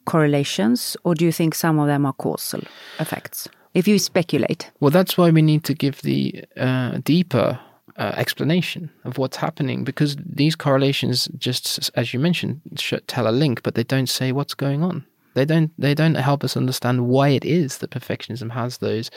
[0.06, 2.62] correlations or do you think some of them are causal
[3.00, 3.48] effects?
[3.74, 4.70] If you speculate.
[4.82, 7.58] Well, that's why we need to give the uh, deeper
[8.02, 12.60] uh, explanation of what's happening because these correlations, just as you mentioned,
[13.06, 15.06] tell a link, but they don't say what's going on.
[15.34, 15.72] They don't.
[15.80, 19.10] They don't help us understand why it is that perfectionism has those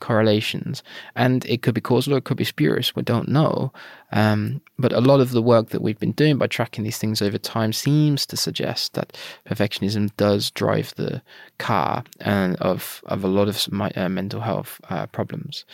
[0.00, 0.82] correlations,
[1.14, 2.96] and it could be causal or it could be spurious.
[2.96, 3.72] We don't know.
[4.12, 7.20] Um, but a lot of the work that we've been doing by tracking these things
[7.20, 11.20] over time seems to suggest that perfectionism does drive the
[11.58, 15.66] car and of of a lot of my, uh, mental health uh, problems.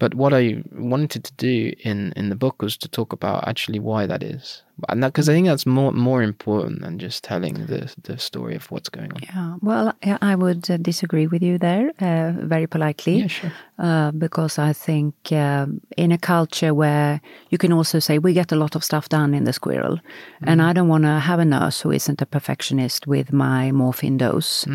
[0.00, 3.78] But what I wanted to do in, in the book was to talk about actually
[3.78, 7.66] why that is, and that because I think that's more more important than just telling
[7.66, 9.20] the the story of what's going on.
[9.22, 13.18] Yeah, well, I would uh, disagree with you there uh, very politely.
[13.20, 13.52] Yeah, sure.
[13.78, 18.52] Uh, because I think um, in a culture where you can also say we get
[18.52, 19.98] a lot of stuff done in the squirrel,
[20.42, 24.18] and I don't want to have a nurse who isn't a perfectionist with my morphine
[24.18, 24.66] dose.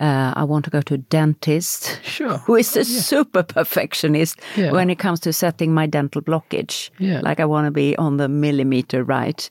[0.00, 2.38] Uh, I want to go to a dentist Sure.
[2.46, 4.72] who is a super perfectionist Yeah.
[4.72, 6.90] when it comes to setting my dental blockage.
[6.98, 7.20] Yeah.
[7.20, 9.47] Like I want to be on the millimeter right.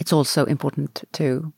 [0.00, 1.52] It's also important to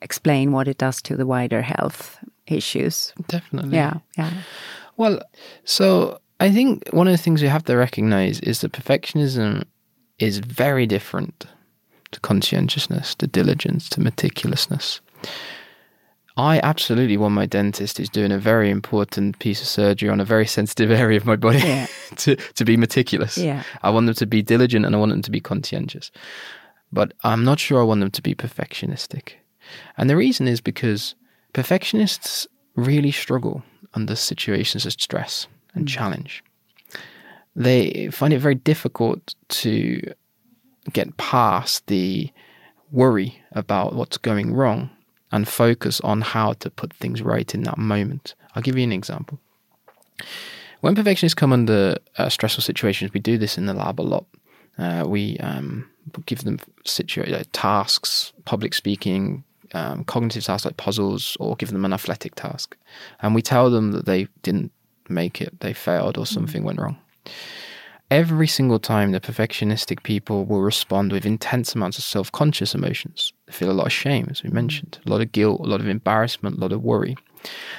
[0.00, 3.12] explain what it does to the wider health issues.
[3.28, 3.76] Definitely.
[3.76, 4.32] Yeah, yeah.
[4.96, 5.20] Well,
[5.64, 9.64] so I think one of the things we have to recognize is that perfectionism
[10.18, 11.46] is very different
[12.10, 15.00] to conscientiousness, to diligence, to meticulousness.
[16.36, 20.24] I absolutely want my dentist who's doing a very important piece of surgery on a
[20.24, 21.86] very sensitive area of my body Yeah.
[22.16, 23.36] to, to be meticulous.
[23.36, 23.62] Yeah.
[23.82, 26.10] I want them to be diligent and I want them to be conscientious.
[26.92, 29.34] But I'm not sure I want them to be perfectionistic.
[29.96, 31.14] And the reason is because
[31.52, 33.62] perfectionists really struggle
[33.94, 36.42] under situations of stress and challenge.
[37.54, 40.00] They find it very difficult to
[40.92, 42.30] get past the
[42.90, 44.90] worry about what's going wrong
[45.30, 48.34] and focus on how to put things right in that moment.
[48.54, 49.38] I'll give you an example.
[50.80, 54.26] When perfectionists come under uh, stressful situations, we do this in the lab a lot.
[54.78, 55.88] Uh, we um,
[56.26, 61.92] give them situa- tasks, public speaking, um, cognitive tasks like puzzles, or give them an
[61.92, 62.76] athletic task.
[63.20, 64.72] And we tell them that they didn't
[65.08, 66.98] make it, they failed, or something went wrong.
[68.10, 73.32] Every single time, the perfectionistic people will respond with intense amounts of self conscious emotions.
[73.46, 75.80] They feel a lot of shame, as we mentioned, a lot of guilt, a lot
[75.80, 77.16] of embarrassment, a lot of worry.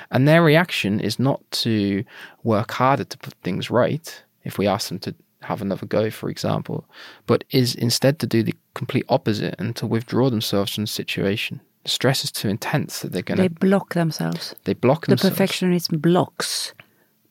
[0.10, 2.04] And their reaction is not to
[2.44, 6.30] work harder to put things right, if we ask them to have another go, for
[6.30, 6.86] example,
[7.28, 11.62] but is instead to do the complete opposite and to withdraw themselves from the situation.
[11.84, 13.44] The stress is too intense that they're going to.
[13.44, 14.56] They block themselves.
[14.64, 15.38] they block The themselves.
[15.38, 16.74] perfectionism blocks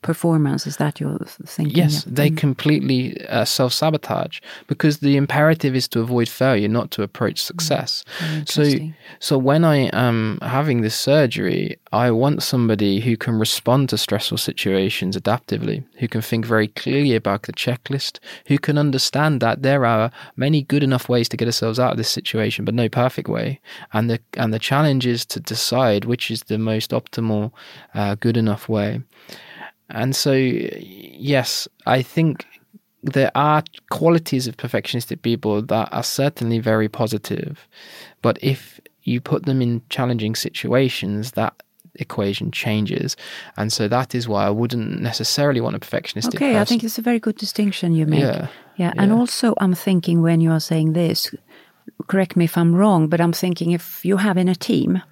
[0.03, 0.67] performance.
[0.67, 1.77] Is that your thinking?
[1.77, 2.13] Yes, Yeah.
[2.15, 2.37] they Mm.
[2.37, 8.05] completely uh, self sabotage because the imperative is to avoid failure, not to approach success.
[8.47, 8.65] So,
[9.21, 14.39] so when I am having this surgery, I want somebody who can respond to stressful
[14.39, 19.85] situations adaptively, who can think very clearly about the checklist, who can understand that there
[19.85, 23.29] are many good enough ways to get ourselves out of this situation, but no perfect
[23.29, 23.61] way,
[23.93, 27.53] and the and the challenge is to decide which is the most optimal,
[27.95, 29.01] uh, good enough way.
[29.93, 32.47] And so, yes, I think
[33.03, 37.69] there are qualities of perfectionistic people that are certainly very positive.
[38.23, 41.55] But if you put them in challenging situations, that
[41.97, 43.17] equation changes.
[43.57, 46.37] And so that is why I wouldn't necessarily want a perfectionistic person.
[46.37, 48.21] Okay, I think it's a very good distinction you make.
[48.21, 48.93] Yeah, yeah.
[48.97, 49.19] And yeah.
[49.19, 51.35] also, I'm thinking when you are saying this,
[52.07, 55.03] correct me if I'm wrong, but I'm thinking if you have in a team,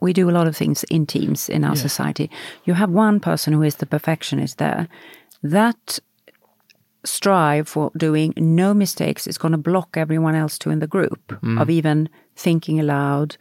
[0.00, 2.30] we do a lot of things in teams in our society.
[2.64, 4.88] You have one person who is the perfectionist there.
[5.42, 5.98] That
[7.04, 11.20] strive for doing no mistakes is going to block everyone else too in the group
[11.28, 11.60] mm.
[11.60, 13.36] of even thinking aloud.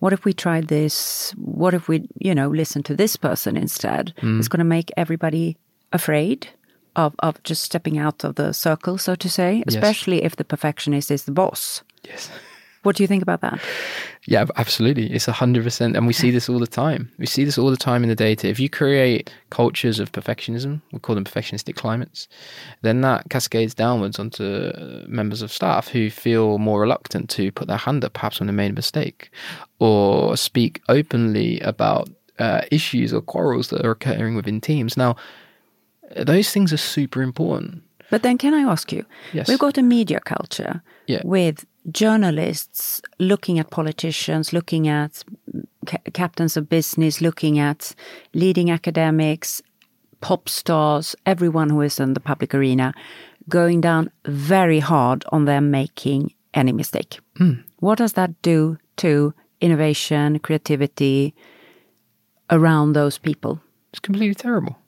[0.00, 1.32] What if we tried this?
[1.36, 4.12] What if we, you know, listen to this person instead?
[4.20, 4.38] Mm.
[4.38, 5.56] It's going to make everybody
[5.92, 6.48] afraid
[6.96, 11.10] of, of just stepping out of the circle, so to say, especially if the perfectionist
[11.10, 11.82] is the boss.
[12.04, 12.30] Yes.
[12.84, 13.58] What do you think about that?
[14.26, 15.12] Yeah, absolutely.
[15.12, 17.10] It's a hundred percent, and we see this all the time.
[17.18, 18.48] We see this all the time in the data.
[18.48, 22.28] If you create cultures of perfectionism, we call them perfectionistic climates,
[22.82, 27.68] then that cascades downwards onto uh, members of staff who feel more reluctant to put
[27.68, 29.30] their hand up, perhaps when they made a mistake,
[29.78, 34.96] or speak openly about uh, issues or quarrels that are occurring within teams.
[34.96, 35.16] Now,
[36.16, 37.82] those things are super important.
[38.10, 39.04] But then, can I ask you?
[39.32, 39.48] Yes.
[39.48, 41.22] We've got a media culture Yeah.
[41.24, 45.24] with journalists looking at politicians, looking at
[45.86, 47.94] ca- captains of business, looking at
[48.32, 49.62] leading academics,
[50.20, 52.94] pop stars, everyone who is in the public arena,
[53.48, 57.20] going down very hard on them making any mistake.
[57.36, 57.52] Hmm.
[57.80, 61.34] What does that do to innovation, creativity
[62.50, 63.60] around those people?
[63.92, 64.78] It's completely terrible.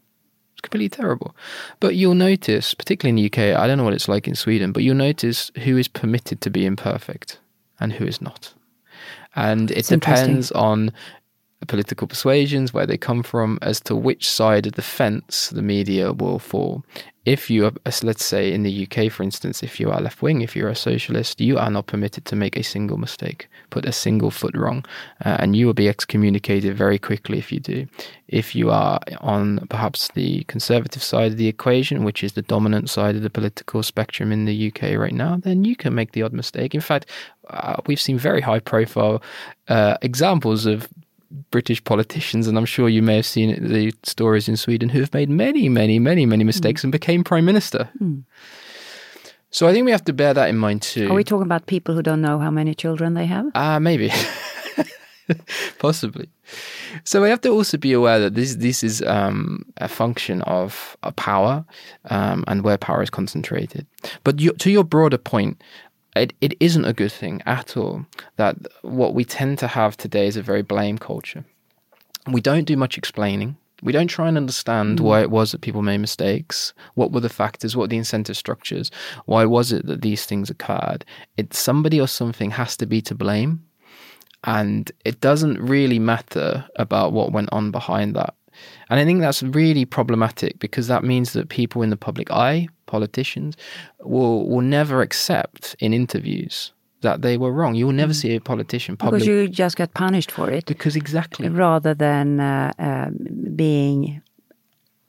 [0.66, 1.36] Completely terrible.
[1.78, 4.72] But you'll notice, particularly in the UK, I don't know what it's like in Sweden,
[4.72, 7.38] but you'll notice who is permitted to be imperfect
[7.78, 8.52] and who is not.
[9.36, 10.90] And it It's depends on
[11.66, 16.12] political persuasions, where they come from, as to which side of the fence the media
[16.12, 16.84] will fall.
[17.24, 17.72] If you are,
[18.04, 20.76] let's say in the UK, for instance, if you are left wing, if you're a
[20.76, 24.84] socialist, you are not permitted to make a single mistake, put a single foot wrong,
[25.24, 27.88] uh, and you will be excommunicated very quickly if you do.
[28.28, 32.90] If you are on perhaps the conservative side of the equation, which is the dominant
[32.90, 36.22] side of the political spectrum in the UK right now, then you can make the
[36.22, 36.76] odd mistake.
[36.76, 37.06] In fact,
[37.50, 39.20] uh, we've seen very high profile
[39.66, 40.88] uh, examples of
[41.50, 45.12] British politicians, and I'm sure you may have seen the stories in Sweden who have
[45.12, 47.88] made many, many, many, many mistakes and became prime minister.
[49.50, 51.10] So I think we have to bear that in mind too.
[51.10, 53.46] Are we talking about people who don't know how many children they have?
[53.54, 54.10] Ah, maybe.
[55.78, 56.28] Possibly.
[57.04, 60.96] So we have to also be aware that this this is um, a function of
[61.02, 61.64] a power
[62.10, 63.86] um, and where power is concentrated.
[64.24, 65.62] But you, to your broader point,
[66.16, 68.06] it, it isn't a good thing at all.
[68.36, 71.44] That what we tend to have today is a very blame culture.
[72.26, 73.56] We don't do much explaining.
[73.82, 75.02] We don't try and understand mm.
[75.02, 76.72] why it was that people made mistakes.
[76.94, 77.76] What were the factors?
[77.76, 78.90] What were the incentive structures?
[79.26, 81.04] Why was it that these things occurred?
[81.36, 83.62] It's somebody or something has to be to blame.
[84.44, 88.34] And it doesn't really matter about what went on behind that.
[88.88, 92.68] And I think that's really problematic because that means that people in the public eye,
[92.86, 93.56] politicians,
[94.00, 96.72] will will never accept in interviews
[97.02, 97.74] that they were wrong.
[97.74, 99.20] You will never see a politician public.
[99.20, 100.66] Because you just get punished for it.
[100.66, 101.48] Because exactly.
[101.48, 103.16] Rather than uh, um,
[103.54, 104.22] being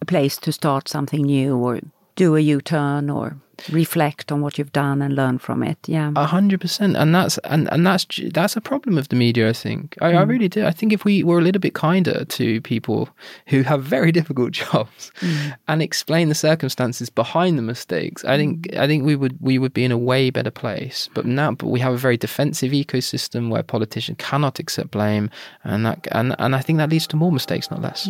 [0.02, 1.80] a place to start something new or
[2.16, 3.38] do a U turn or
[3.72, 5.78] reflect on what you've done and learn from it.
[5.88, 6.12] Yeah.
[6.16, 9.50] A hundred percent, and that's and, and that's that's a problem of the media.
[9.50, 10.30] I think I, I mm.
[10.30, 10.66] really do.
[10.66, 13.10] I think if we were a little bit kinder to people
[13.48, 15.56] who have very difficult jobs mm.
[15.68, 18.78] and explain the circumstances behind the mistakes, I think mm.
[18.78, 21.10] I think we would we would be in a way better place.
[21.14, 25.30] But now, but we have a very defensive ecosystem where politicians cannot accept blame,
[25.64, 28.10] and that and and I think that leads to more mistakes, not less.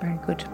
[0.00, 0.44] Very good.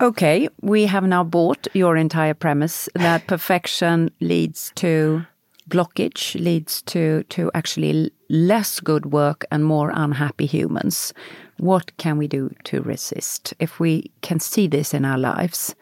[0.00, 5.26] Okay, we have now bought your entire premise that perfection leads to
[5.68, 11.12] blockage, leads to, to actually less good work and more unhappy humans.
[11.56, 15.74] What can we do to resist if we can see this in our lives?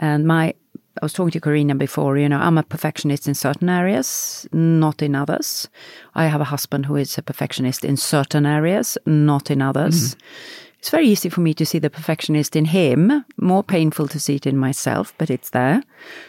[0.00, 0.54] And my,
[1.02, 5.02] I was talking to Carina before, you know, I'm a perfectionist in certain areas, not
[5.02, 5.68] in others.
[6.14, 10.14] I have a husband who is a perfectionist in certain areas, not in others.
[10.14, 10.60] Mm-hmm.
[10.84, 14.34] It's very easy for me to see the perfectionist in him, more painful to see
[14.34, 15.82] it in myself, but it's there.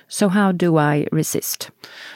[0.07, 1.71] So, how do I resist?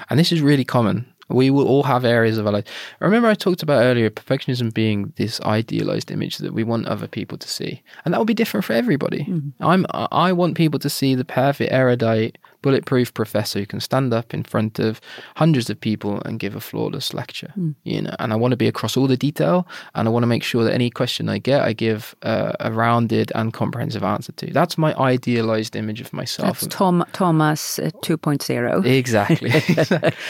[0.10, 1.06] And this is really common.
[1.28, 2.64] We will all have areas of our life.
[3.02, 7.38] Remember, I talked about earlier perfectionism being this idealized image that we want other people
[7.40, 9.26] to see, and that will be different for everybody.
[9.26, 9.62] Mm-hmm.
[9.62, 14.34] I'm I want people to see the perfect, erudite, bulletproof professor who can stand up
[14.34, 14.99] in front of
[15.36, 17.53] hundreds of people and give a flawless lecture.
[17.84, 20.28] You know, and I want to be across all the detail, and I want to
[20.28, 24.32] make sure that any question I get, I give uh, a rounded and comprehensive answer
[24.34, 24.51] to.
[24.53, 26.60] That's my idealized image of myself.
[26.62, 28.86] That's Tom, Thomas uh, 2.0.
[28.86, 29.51] Exactly.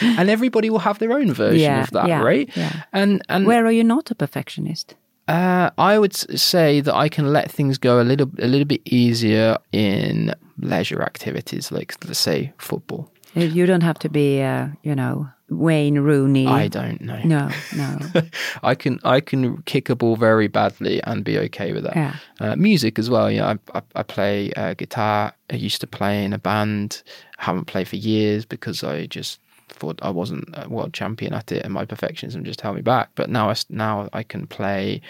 [0.18, 2.48] and everybody will have their own version Yeah, of that, yeah, right?
[2.56, 2.82] yeah.
[2.92, 4.94] And and Where are you not a perfectionist?
[5.30, 8.80] Uh, I would say that I can let things go a little a little bit
[8.84, 13.10] easier in leisure activities, like let's say football.
[13.34, 16.48] You don't have to be, uh, you know, Wayne Rooney.
[16.48, 17.20] I don't know.
[17.22, 17.98] No, no.
[18.64, 21.94] I can I can kick a ball very badly and be okay with that.
[21.94, 22.16] Yeah.
[22.40, 23.30] Uh, music as well.
[23.30, 25.32] You know, I I, I play uh, guitar.
[25.48, 27.04] I used to play in a band.
[27.38, 29.38] Haven't played for years because I just
[29.70, 32.82] thought I wasn't uh, a world champion at it, and my perfectionism just held me
[32.82, 33.10] back.
[33.14, 35.00] But now I now I can play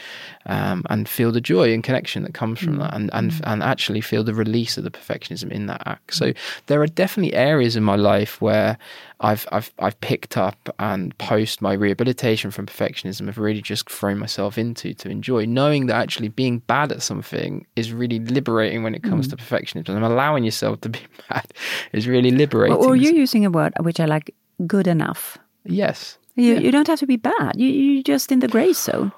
[0.46, 2.78] um, and feel the joy and connection that comes from mm.
[2.80, 6.14] that, and and and actually feel the release of the perfectionism in that act.
[6.14, 6.36] So mm.
[6.66, 8.78] there are definitely areas in my life where
[9.20, 14.18] I've I've I've picked up and post my rehabilitation from perfectionism have really just thrown
[14.18, 18.94] myself into to enjoy, knowing that actually being bad at something is really liberating when
[18.94, 19.30] it comes mm.
[19.30, 19.90] to perfectionism.
[19.90, 21.52] And allowing yourself to be bad
[21.92, 22.76] is really liberating.
[22.76, 24.34] or you're using a word which I like,
[24.66, 25.38] good enough.
[25.64, 26.16] yes.
[26.36, 27.52] You, you don't have to be bad.
[27.56, 29.12] You, you're just in the grey zone.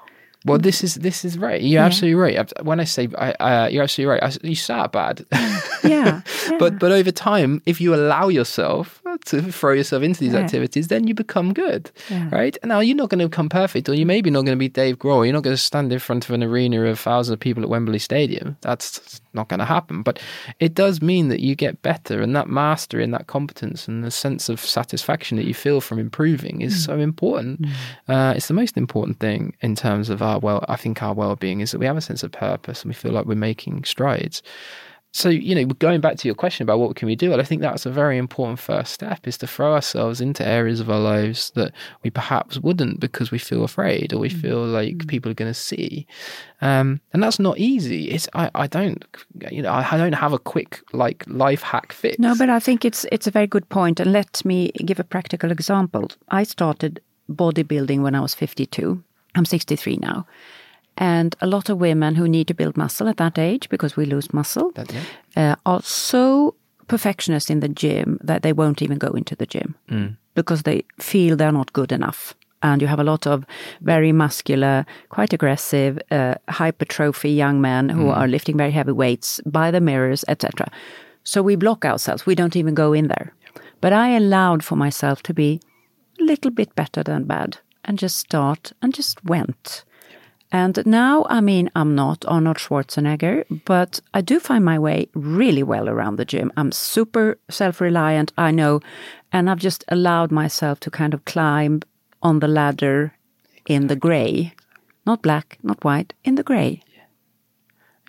[0.45, 1.61] Well, this is this is right.
[1.61, 2.51] You're absolutely right.
[2.65, 4.23] When I say I, uh, you're absolutely right.
[4.23, 5.23] I you start bad,
[5.85, 6.19] Yeah.
[6.59, 10.39] but but over time, if you allow yourself to throw yourself into these Yeah.
[10.43, 12.27] activities, then you become good, Yeah.
[12.35, 12.57] right?
[12.65, 14.97] Now you're not going to become perfect, or you're maybe not going to be Dave
[14.97, 15.23] Grohl.
[15.23, 17.69] You're not going to stand in front of an arena of thousands of people at
[17.69, 18.57] Wembley Stadium.
[18.61, 20.03] That's not going to happen.
[20.03, 20.19] But
[20.59, 24.11] it does mean that you get better, and that mastery and that competence and the
[24.11, 27.65] sense of satisfaction that you feel from improving is so important.
[28.07, 30.63] Uh, it's the most important thing in terms of our well.
[30.67, 33.11] I think our well-being is that we have a sense of purpose and we feel
[33.11, 34.41] like we're making strides.
[35.15, 37.43] So, you know, going back to your question about what can we do, well, I
[37.43, 40.99] think that's a very important first step is to throw ourselves into areas of our
[40.99, 41.71] lives that
[42.03, 45.59] we perhaps wouldn't because we feel afraid or we feel like people are going to
[45.59, 46.07] see.
[46.61, 48.09] Um, and that's not easy.
[48.09, 49.05] It's, I, I don't,
[49.51, 52.17] you know, I, I don't have a quick like life hack fix.
[52.17, 53.99] No, but I think it's it's a very good point.
[53.99, 56.09] And let me give a practical example.
[56.29, 59.03] I started bodybuilding when I was 52.
[59.35, 60.25] I'm 63 now.
[60.97, 64.05] And a lot of women who need to build muscle at that age, because we
[64.05, 65.51] lose muscle, That- yeah.
[65.53, 66.55] uh, are so
[66.87, 69.75] perfectionist in the gym that they won't even go into the gym
[70.35, 72.33] because they feel they're not good enough.
[72.61, 73.43] And you have a lot of
[73.81, 79.71] very muscular, quite aggressive, uh, hypertrophy young men who are lifting very heavy weights by
[79.71, 80.67] the mirrors, etc.
[81.23, 82.25] So we block ourselves.
[82.25, 83.33] We don't even go in there.
[83.81, 85.59] But I allowed for myself to be
[86.19, 89.83] a little bit better than bad and just start and just went.
[90.53, 95.63] And now, I mean, I'm not Arnold Schwarzenegger, but I do find my way really
[95.63, 96.51] well around the gym.
[96.55, 98.79] I'm super self reliant, I know,
[99.31, 101.81] and I've just allowed myself to kind of climb
[102.21, 103.13] on the ladder
[103.67, 104.53] in the grey.
[105.07, 106.83] Not black, not white, in the grey.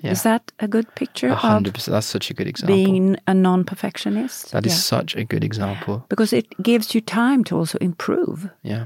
[0.04, 0.12] Yeah.
[0.12, 1.92] Is that a good picture A hundred percent.
[1.94, 2.76] That's such a good example.
[2.76, 4.52] being a non perfectionist?
[4.52, 6.04] That is such a good example.
[6.08, 8.84] Because it gives you time to also improve Yeah.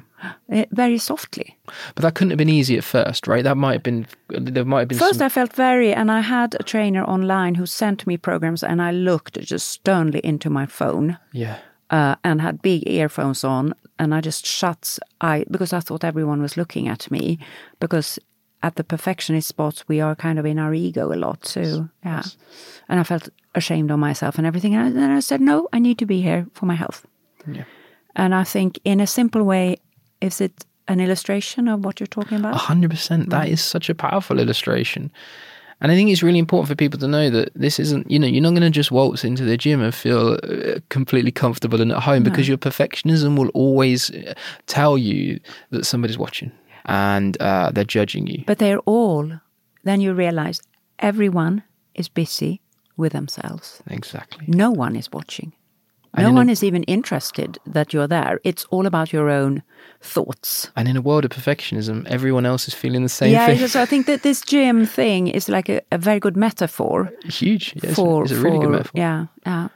[0.48, 1.58] eh, very softly.
[1.94, 3.42] But that couldn't have been easy at first, right?
[3.42, 4.06] That might have been.
[4.28, 4.98] There might have been.
[4.98, 8.62] First, some, I felt very, and I had a trainer online who sent me programs,
[8.62, 11.56] and I looked just sternly into my phone yeah.
[11.90, 16.42] uh, and had big earphones on, and I just shut I because I thought everyone
[16.42, 17.38] was looking at me
[17.80, 18.20] because
[18.62, 21.88] at the perfectionist spots we are kind of in our ego a lot too.
[22.04, 22.22] Yeah,
[22.88, 25.98] and I felt ashamed of myself and everything, and then I said, no, I need
[25.98, 27.06] to be here for my health.
[27.46, 27.64] Yeah.
[28.16, 29.76] And I think in a simple way,
[30.20, 32.54] is it an illustration of what you're talking about?
[32.54, 33.30] A hundred percent.
[33.30, 35.10] That is such a powerful illustration.
[35.80, 38.26] And I think it's really important for people to know that this isn't, you know,
[38.26, 41.92] you're not going to just waltz into the gym and feel uh, completely comfortable and
[41.92, 44.34] at home because your perfectionism will always uh,
[44.66, 45.38] tell you
[45.70, 46.50] that somebody's watching
[46.84, 48.44] and uh, they're judging you.
[48.46, 49.40] But they're all,
[49.84, 50.60] then you realize
[50.98, 51.62] everyone
[51.94, 52.60] is busy
[52.96, 53.82] with themselves.
[53.88, 54.44] Exactly.
[54.48, 55.52] No one is watching.
[56.14, 58.40] And No in a- one is even interested that you're there.
[58.42, 59.62] It's all about your own
[60.00, 60.70] thoughts.
[60.74, 63.68] And in a world of perfectionism, everyone else is feeling the same yeah, thing.
[63.68, 67.74] so I think that this gym thing is like a, a very good metaphor Huge.
[67.76, 68.92] Yeah, it's, for it's a really good metaphor.
[68.94, 69.68] Yeah, yeah.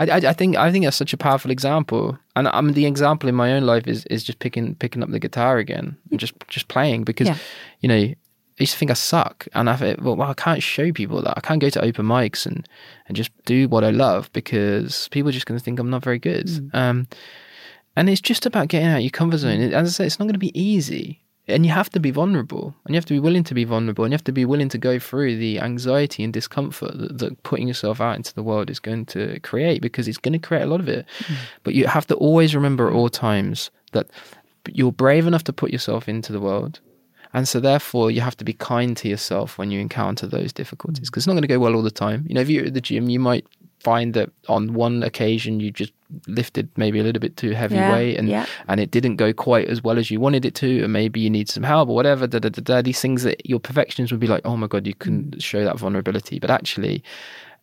[0.00, 2.86] I, I, I think I think that's such a powerful example, and I mean the
[2.86, 6.18] example in my own life is, is just picking picking up the guitar again and
[6.18, 7.36] just just playing because Yeah.
[7.80, 7.94] you know
[8.58, 11.22] I used to think I suck, and I thought, well, well, I can't show people
[11.22, 12.68] that I can't go to open mics and
[13.08, 16.04] and just do what I love because people are just going to think I'm not
[16.04, 16.48] very good.
[16.74, 17.06] Um,
[17.96, 19.60] and it's just about getting out of your comfort zone.
[19.72, 21.20] As I say, it's not going to be easy.
[21.48, 24.04] And you have to be vulnerable, and you have to be willing to be vulnerable,
[24.04, 27.42] and you have to be willing to go through the anxiety and discomfort that, that
[27.42, 30.62] putting yourself out into the world is going to create, because it's going to create
[30.62, 31.06] a lot of it.
[31.24, 31.36] Mm.
[31.64, 34.08] But you have to always remember at all times that
[34.68, 36.78] you're brave enough to put yourself into the world,
[37.32, 41.08] and so therefore you have to be kind to yourself when you encounter those difficulties,
[41.08, 41.10] mm.
[41.10, 42.24] because it's not going to go well all the time.
[42.28, 43.44] You know, if you're at the gym, you might
[43.80, 45.92] find that on one occasion you just
[46.26, 48.46] lifted maybe a little bit too heavy Yeah, weight and yeah.
[48.68, 51.30] and it didn't go quite as well as you wanted it to, and maybe you
[51.30, 52.26] need some help or whatever.
[52.26, 54.86] Da, da, da, da, these things that your perfections would be like, oh my god,
[54.86, 55.42] you couldn't Mm.
[55.42, 57.02] show that vulnerability, but actually,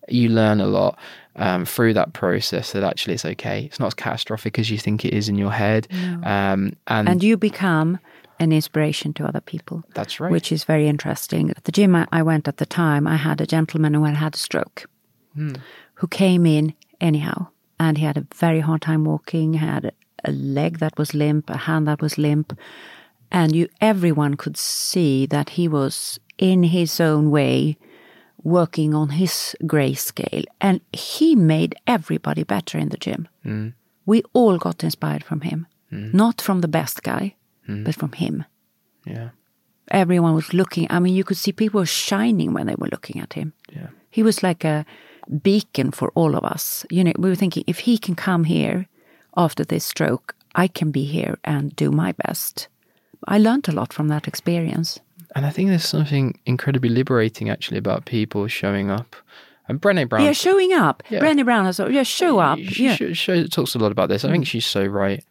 [0.09, 0.97] you learn a lot
[1.35, 2.71] um, through that process.
[2.71, 3.65] That actually it's okay.
[3.65, 5.87] It's not as catastrophic as you think it is in your head,
[6.23, 7.99] um, and, And you become
[8.39, 9.83] an inspiration to other people.
[9.93, 10.31] that's right.
[10.31, 11.49] Which is very interesting.
[11.51, 14.15] At the gym I, I went at the time, I had a gentleman who had
[14.15, 14.85] had a stroke,
[15.97, 17.47] who came in anyhow,
[17.79, 19.55] and he had a very hard time walking.
[19.55, 19.91] Had
[20.23, 22.57] a leg that was limp, a hand that was limp,
[23.31, 27.77] and you everyone could see that he was in his own way
[28.43, 33.27] working on his grayscale, and he made everybody better in the gym.
[33.45, 33.73] Mm.
[34.05, 36.13] We all got inspired from him, mm.
[36.13, 37.35] not from the best guy,
[37.67, 37.83] mm.
[37.83, 38.45] but from him
[39.07, 39.29] yeah,
[39.89, 40.87] everyone was looking.
[40.89, 43.53] I mean, you could see people shining when they were looking at him.
[43.71, 44.85] yeah, He was like a
[45.43, 46.85] beacon for all of us.
[46.89, 48.87] You know, we were thinking if he can come here
[49.35, 52.67] after this stroke, I can be here and do my best.
[53.27, 54.99] I learned a lot from that experience.
[55.35, 59.15] and I think there's something incredibly liberating actually about people showing up.
[59.67, 61.03] And Brené Brown, Yeah, showing up.
[61.09, 61.19] Yeah.
[61.19, 62.57] Brené Brown has yeah, show up.
[62.59, 62.95] She Yeah.
[62.95, 64.23] show, show, talks a lot about this.
[64.23, 64.47] I think mm.
[64.47, 65.23] she's so right.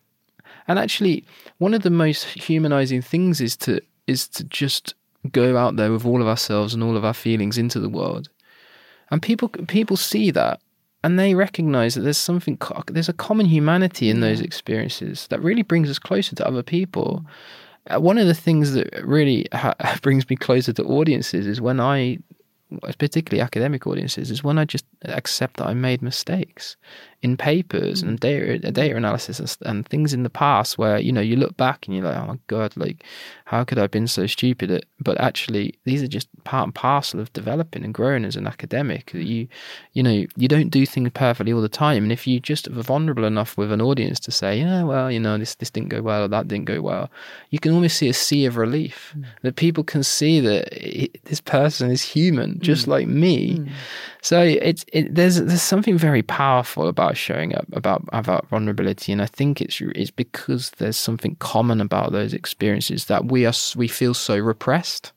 [0.68, 1.24] And actually,
[1.58, 4.94] one of the most humanizing things is to is to just
[5.32, 8.28] go out there with all of ourselves and all of our feelings into the world,
[9.10, 10.60] and people people see that
[11.04, 15.62] and they recognize that there's something there's a common humanity in those experiences that really
[15.62, 17.24] brings us closer to other people.
[17.88, 21.78] Uh, One of the things that really ha- brings me closer to audiences is when
[21.80, 22.18] I
[22.98, 26.76] particularly academic audiences, is when I just accept that I made mistakes
[27.22, 28.08] in papers mm.
[28.08, 31.56] and data data analysis and, and things in the past where you know you look
[31.56, 33.04] back and you're like, oh my god, like
[33.46, 34.72] how could I have been so stupid?
[34.72, 38.46] At, but actually, these are just part and parcel of developing and growing as an
[38.46, 39.14] academic.
[39.14, 39.46] You,
[39.92, 42.82] you know, you don't do things perfectly all the time, and if you just are
[42.82, 46.02] vulnerable enough with an audience to say, yeah, well, you know, this this didn't go
[46.02, 47.08] well or that didn't go well,
[47.50, 49.24] you can almost see a sea of relief mm.
[49.42, 52.88] that people can see that it, this person is human, just mm.
[52.88, 53.70] like me.
[54.22, 59.22] So it's it, there's there's something very powerful about showing up about about vulnerability, and
[59.22, 63.88] I think it's it's because there's something common about those experiences that we are we
[63.88, 65.12] feel so repressed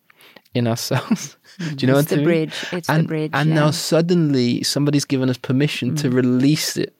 [0.54, 1.38] in ourselves.
[1.60, 2.26] Do you know It's what I the mean?
[2.26, 2.66] bridge.
[2.72, 3.32] It's and, the bridge.
[3.34, 3.56] And yeah.
[3.56, 6.14] now suddenly somebody's given us permission to mm.
[6.14, 6.95] release it,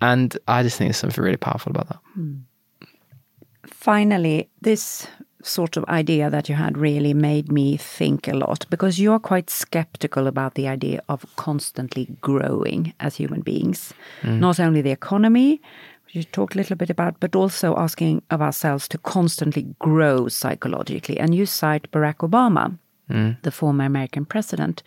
[0.00, 2.00] and I just think there's something really powerful about that.
[2.18, 2.42] Mm.
[3.66, 5.06] finally, this
[5.48, 9.50] sort of idea that you had really made me think a lot because you're quite
[9.50, 13.92] skeptical about the idea of constantly growing as human beings.
[14.22, 14.38] Mm.
[14.38, 15.60] Not only the economy,
[16.04, 20.28] which you talked a little bit about, but also asking of ourselves to constantly grow
[20.28, 21.18] psychologically.
[21.18, 22.78] And you cite Barack Obama,
[23.10, 23.40] mm.
[23.42, 24.82] the former American president,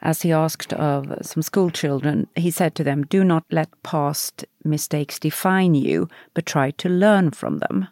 [0.00, 4.44] as he asked of some school children, he said to them, Do not let past
[4.64, 7.88] mistakes define you, but try to learn from them.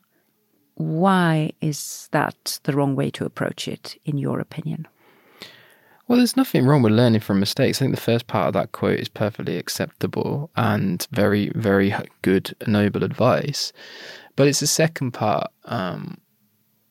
[0.77, 4.87] Why is that the wrong way to approach it, in your opinion?
[6.07, 7.79] Well, there's nothing wrong with learning from mistakes.
[7.79, 12.55] I think the first part of that quote is perfectly acceptable and very, very good,
[12.66, 13.72] noble advice.
[14.37, 15.51] But it's the second part.
[15.64, 16.18] Um,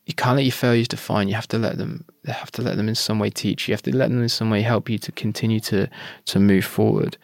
[0.08, 1.28] you can't let your failures define.
[1.28, 2.06] You have to let them.
[2.26, 3.72] You have to let them in some way teach you.
[3.72, 5.88] You have to let them in some way help you to continue to
[6.26, 7.18] to move forward.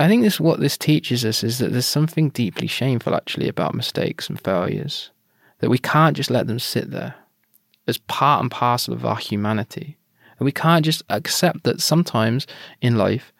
[0.00, 3.76] I think this what this teaches us is that there's something deeply shameful actually about
[3.76, 5.11] mistakes and failures
[5.62, 7.14] that we can't just let them sit there
[7.86, 9.96] as part and parcel of our humanity.
[10.38, 12.48] And we can't just accept that sometimes
[12.80, 13.32] in life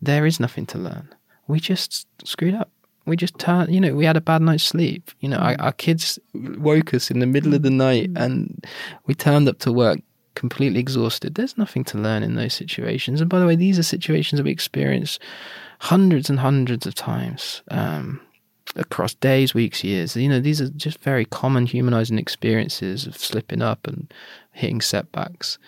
[0.00, 1.08] there is nothing to learn.
[1.48, 2.70] We just screwed up.
[3.06, 5.10] We just turned, you know, we had a bad night's sleep.
[5.20, 8.62] You know, our, our kids woke us in the middle of the night and
[9.06, 10.00] we turned up to work
[10.34, 11.34] completely exhausted.
[11.34, 13.22] There's nothing to learn in those situations.
[13.22, 15.18] And by the way, these are situations that we experience
[15.78, 17.62] hundreds and hundreds of times.
[17.70, 18.20] Um,
[18.76, 20.16] across days, weeks, years.
[20.16, 24.12] You know, these are just very common humanizing experiences of slipping up and
[24.52, 25.58] hitting setbacks.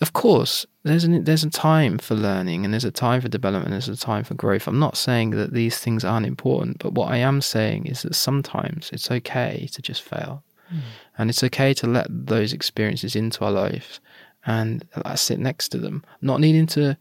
[0.00, 3.72] Of course, there's an, there's a time for learning and there's a time for development,
[3.72, 4.66] there's a time for growth.
[4.66, 8.14] I'm not saying that these things aren't important, but what I am saying is that
[8.14, 10.42] sometimes it's okay to just fail.
[10.72, 10.80] Mm.
[11.18, 14.00] And it's okay to let those experiences into our life
[14.46, 16.96] and sit next to them, not needing to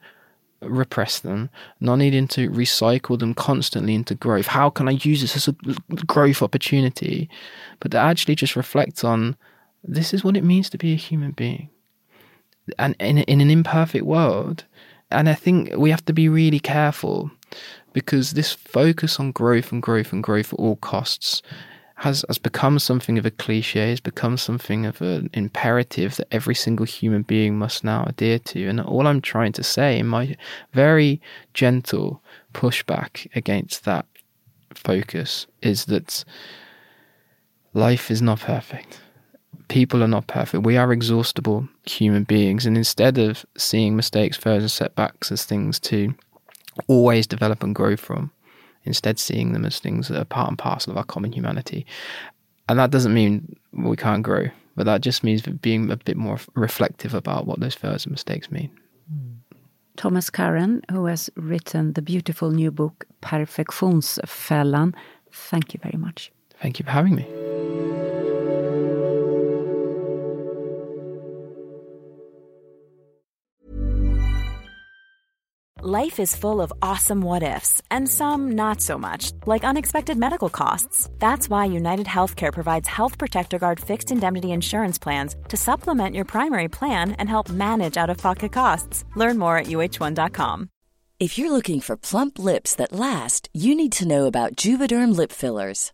[0.61, 1.49] repress them,
[1.79, 4.47] not needing to recycle them constantly into growth.
[4.47, 5.53] How can I use this as a
[6.05, 7.29] growth opportunity?
[7.79, 9.37] But to actually just reflect on
[9.83, 11.69] this is what it means to be a human being.
[12.77, 14.65] And in, in an imperfect world.
[15.11, 17.31] And I think we have to be really careful
[17.93, 21.41] because this focus on growth and growth and growth at all costs
[21.99, 26.55] has, has become something of a cliche, has become something of an imperative that every
[26.55, 28.67] single human being must now adhere to.
[28.67, 30.37] And all I'm trying to say in my
[30.71, 31.21] very
[31.53, 32.23] gentle
[32.53, 34.05] pushback against that
[34.73, 36.23] focus is that
[37.73, 39.01] life is not perfect.
[39.67, 40.63] People are not perfect.
[40.65, 42.65] We are exhaustible human beings.
[42.65, 46.15] And instead of seeing mistakes, failures, and setbacks as things to
[46.87, 48.31] always develop and grow from,
[48.83, 51.85] instead seeing them as things that are part and parcel of our common humanity.
[52.67, 56.39] And that doesn't mean we can't grow, but that just means being a bit more
[56.53, 58.69] reflective about what those failures and mistakes mean.
[59.97, 64.93] Thomas Curran, who has written the beautiful new book Perfektionsfällan,
[65.31, 66.31] thank you very much.
[66.61, 67.27] Thank you for having me.
[75.81, 80.49] Life is full of awesome what ifs, and some not so much, like unexpected medical
[80.49, 81.09] costs.
[81.19, 86.25] That's why United Healthcare provides Health Protector Guard fixed indemnity insurance plans to supplement your
[86.25, 89.05] primary plan and help manage out of pocket costs.
[89.15, 90.69] Learn more at uh1.com.
[91.17, 95.31] If you're looking for plump lips that last, you need to know about Juvederm Lip
[95.31, 95.93] Fillers.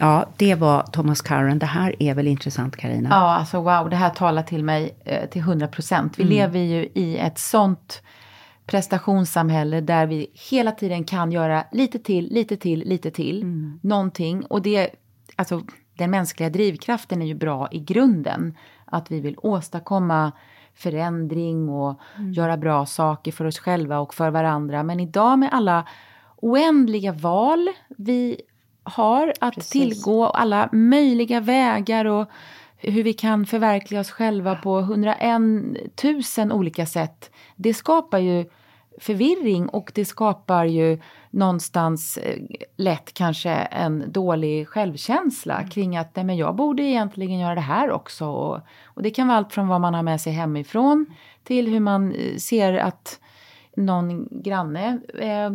[0.00, 1.58] Ja, det var Thomas Curran.
[1.58, 3.08] Det här är väl intressant, Karina?
[3.08, 6.18] Ja, alltså wow, det här talar till mig eh, till 100 procent.
[6.18, 6.34] Vi mm.
[6.34, 8.02] lever ju i ett sånt
[8.66, 13.42] prestationssamhälle där vi hela tiden kan göra lite till, lite till, lite till.
[13.42, 13.80] Mm.
[13.82, 14.44] Någonting.
[14.44, 14.90] Och det,
[15.36, 15.62] alltså
[15.94, 18.56] den mänskliga drivkraften är ju bra i grunden.
[18.84, 20.32] Att vi vill åstadkomma
[20.74, 22.32] förändring och mm.
[22.32, 24.82] göra bra saker för oss själva och för varandra.
[24.82, 25.86] Men idag med alla
[26.36, 28.40] oändliga val vi
[28.90, 29.72] har att Precis.
[29.72, 32.30] tillgå, alla möjliga vägar och
[32.76, 35.40] hur vi kan förverkliga oss själva på 101
[36.38, 37.30] 000 olika sätt.
[37.56, 38.44] Det skapar ju
[39.00, 42.38] förvirring och det skapar ju någonstans eh,
[42.76, 45.70] lätt kanske en dålig självkänsla mm.
[45.70, 48.26] kring att nej, men jag borde egentligen göra det här också.
[48.26, 51.06] Och, och, det kan vara allt från vad man har med sig hemifrån
[51.44, 53.20] till hur man eh, ser att
[53.76, 55.50] någon granne eh,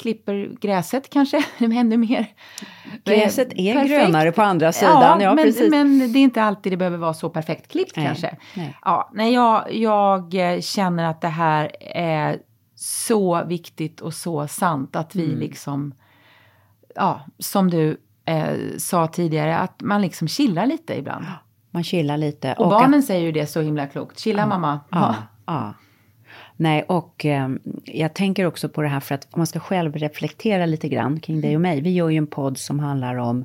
[0.00, 2.26] klipper gräset kanske ännu mer.
[3.04, 3.90] Gräset är perfekt.
[3.90, 5.02] grönare på andra sidan.
[5.02, 5.70] Ja, ja men, precis.
[5.70, 8.36] men det är inte alltid det behöver vara så perfekt klippt nej, kanske.
[8.56, 8.76] Nej.
[8.82, 12.38] Ja, nej, jag, jag känner att det här är
[12.74, 15.38] så viktigt och så sant att vi mm.
[15.38, 15.94] liksom,
[16.94, 21.24] ja, som du eh, sa tidigare, att man liksom chillar lite ibland.
[21.70, 22.52] Man chillar lite.
[22.52, 24.18] Och, och barnen att, säger ju det så himla klokt.
[24.18, 24.80] Chilla ja, mamma.
[24.90, 25.14] Ja,
[25.46, 25.74] ja.
[26.60, 27.48] Nej, och eh,
[27.84, 31.20] jag tänker också på det här för att om man ska själv reflektera lite grann
[31.20, 31.80] kring dig och mig.
[31.80, 33.44] Vi gör ju en podd som handlar om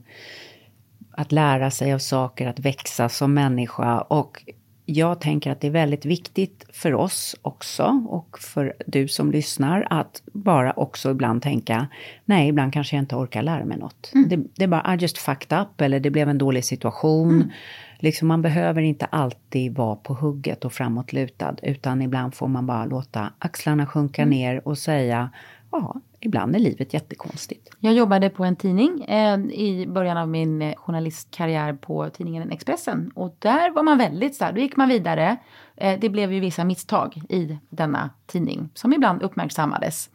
[1.11, 4.01] att lära sig av saker, att växa som människa.
[4.01, 4.43] Och
[4.85, 9.87] jag tänker att det är väldigt viktigt för oss också och för du som lyssnar
[9.89, 11.87] att bara också ibland tänka
[12.25, 14.11] nej, ibland kanske jag inte orkar lära mig något.
[14.13, 14.29] Mm.
[14.29, 17.29] Det, det, är bara I just fucked up eller det blev en dålig situation.
[17.29, 17.51] Mm.
[17.99, 22.85] Liksom man behöver inte alltid vara på hugget och framåtlutad utan ibland får man bara
[22.85, 24.29] låta axlarna sjunka mm.
[24.29, 25.29] ner och säga
[25.71, 27.69] ja, ibland är livet jättekonstigt.
[27.79, 33.11] Jag jobbade på en tidning eh, i början av min eh, journalistkarriär på tidningen Expressen.
[33.15, 35.37] Och där var man väldigt så då gick man vidare.
[35.77, 40.09] Eh, det blev ju vissa misstag i denna tidning som ibland uppmärksammades.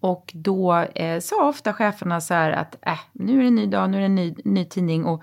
[0.00, 3.66] Och då eh, sa ofta cheferna så här att äh, nu är det en ny
[3.66, 5.04] dag, nu är det en ny, ny tidning.
[5.04, 5.22] Och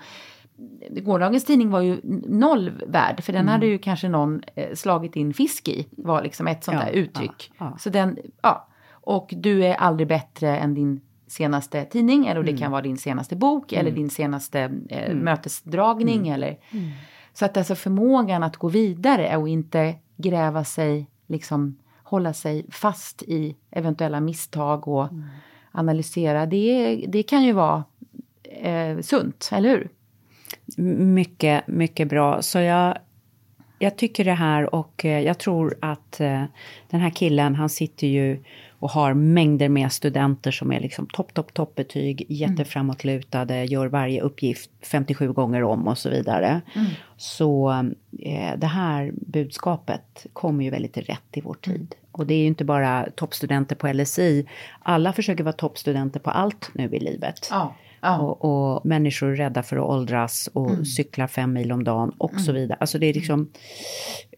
[0.90, 3.52] gårdagens tidning var ju noll värd, för den mm.
[3.52, 6.92] hade ju kanske någon eh, slagit in fisk i, var liksom ett sånt ja, där
[6.92, 7.52] uttryck.
[7.58, 7.78] Ja, ja.
[7.78, 8.68] Så den, ja.
[8.90, 12.54] Och du är aldrig bättre än din senaste tidning, eller mm.
[12.54, 13.80] det kan vara din senaste bok, mm.
[13.80, 15.18] eller din senaste eh, mm.
[15.18, 16.18] mötesdragning.
[16.18, 16.32] Mm.
[16.32, 16.90] Eller, mm.
[17.32, 23.22] Så att alltså förmågan att gå vidare och inte gräva sig, liksom hålla sig fast
[23.22, 25.08] i eventuella misstag och
[25.72, 27.84] analysera, det, det kan ju vara
[28.42, 29.90] eh, sunt, eller hur?
[30.76, 32.42] Mycket, mycket bra.
[32.42, 32.98] Så jag,
[33.78, 36.44] jag tycker det här och eh, jag tror att eh,
[36.90, 38.42] den här killen, han sitter ju
[38.84, 44.70] och har mängder med studenter som är liksom topp, topp, toppbetyg, jätteframåtlutade, gör varje uppgift
[44.82, 46.60] 57 gånger om och så vidare.
[46.74, 46.86] Mm.
[47.16, 47.70] Så
[48.22, 51.74] eh, det här budskapet kommer ju väldigt rätt i vår tid.
[51.74, 51.88] Mm.
[52.12, 54.46] Och det är ju inte bara toppstudenter på LSI,
[54.78, 57.48] alla försöker vara toppstudenter på allt nu i livet.
[57.50, 57.74] Ja.
[58.04, 58.18] Ja.
[58.18, 60.84] Och, och, människor är rädda för att åldras och mm.
[60.84, 62.42] cyklar fem mil om dagen och mm.
[62.42, 62.78] så vidare.
[62.80, 63.50] Alltså det är liksom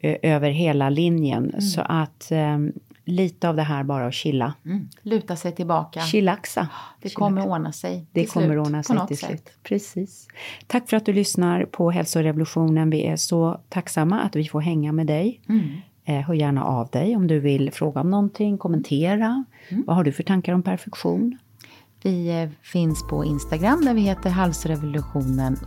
[0.01, 0.19] mm.
[0.23, 1.45] över hela linjen.
[1.49, 1.61] Mm.
[1.61, 2.73] Så att um,
[3.07, 4.55] lite av det här bara att chilla.
[4.65, 4.89] Mm.
[5.03, 6.01] Luta sig tillbaka.
[6.01, 6.69] Chillaxa.
[7.03, 9.29] Det kommer ordna sig Det kommer slut, ordna sig till sätt.
[9.29, 9.51] slut.
[9.63, 10.29] Precis.
[10.67, 12.91] Tack för att du lyssnar på Hälsorevolutionen.
[12.91, 15.41] Vi är så tacksamma att vi får hänga med dig.
[15.49, 15.71] Mm.
[16.05, 19.45] Eh, hör gärna av dig om du vill fråga om någonting, kommentera.
[19.69, 19.85] Mm.
[19.87, 21.39] Vad har du för tankar om perfektion?
[22.03, 25.59] Vi eh, finns på Instagram där vi heter halsrevolutionen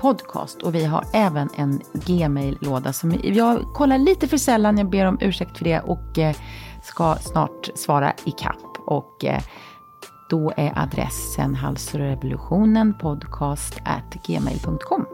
[0.00, 4.78] podcast Och vi har även en gmail-låda som jag kollar lite för sällan.
[4.78, 6.36] Jag ber om ursäkt för det och eh,
[6.82, 8.78] ska snart svara i kapp.
[8.86, 9.42] Och eh,
[10.30, 15.13] då är adressen halsrevolutionen podcast at gmail.com.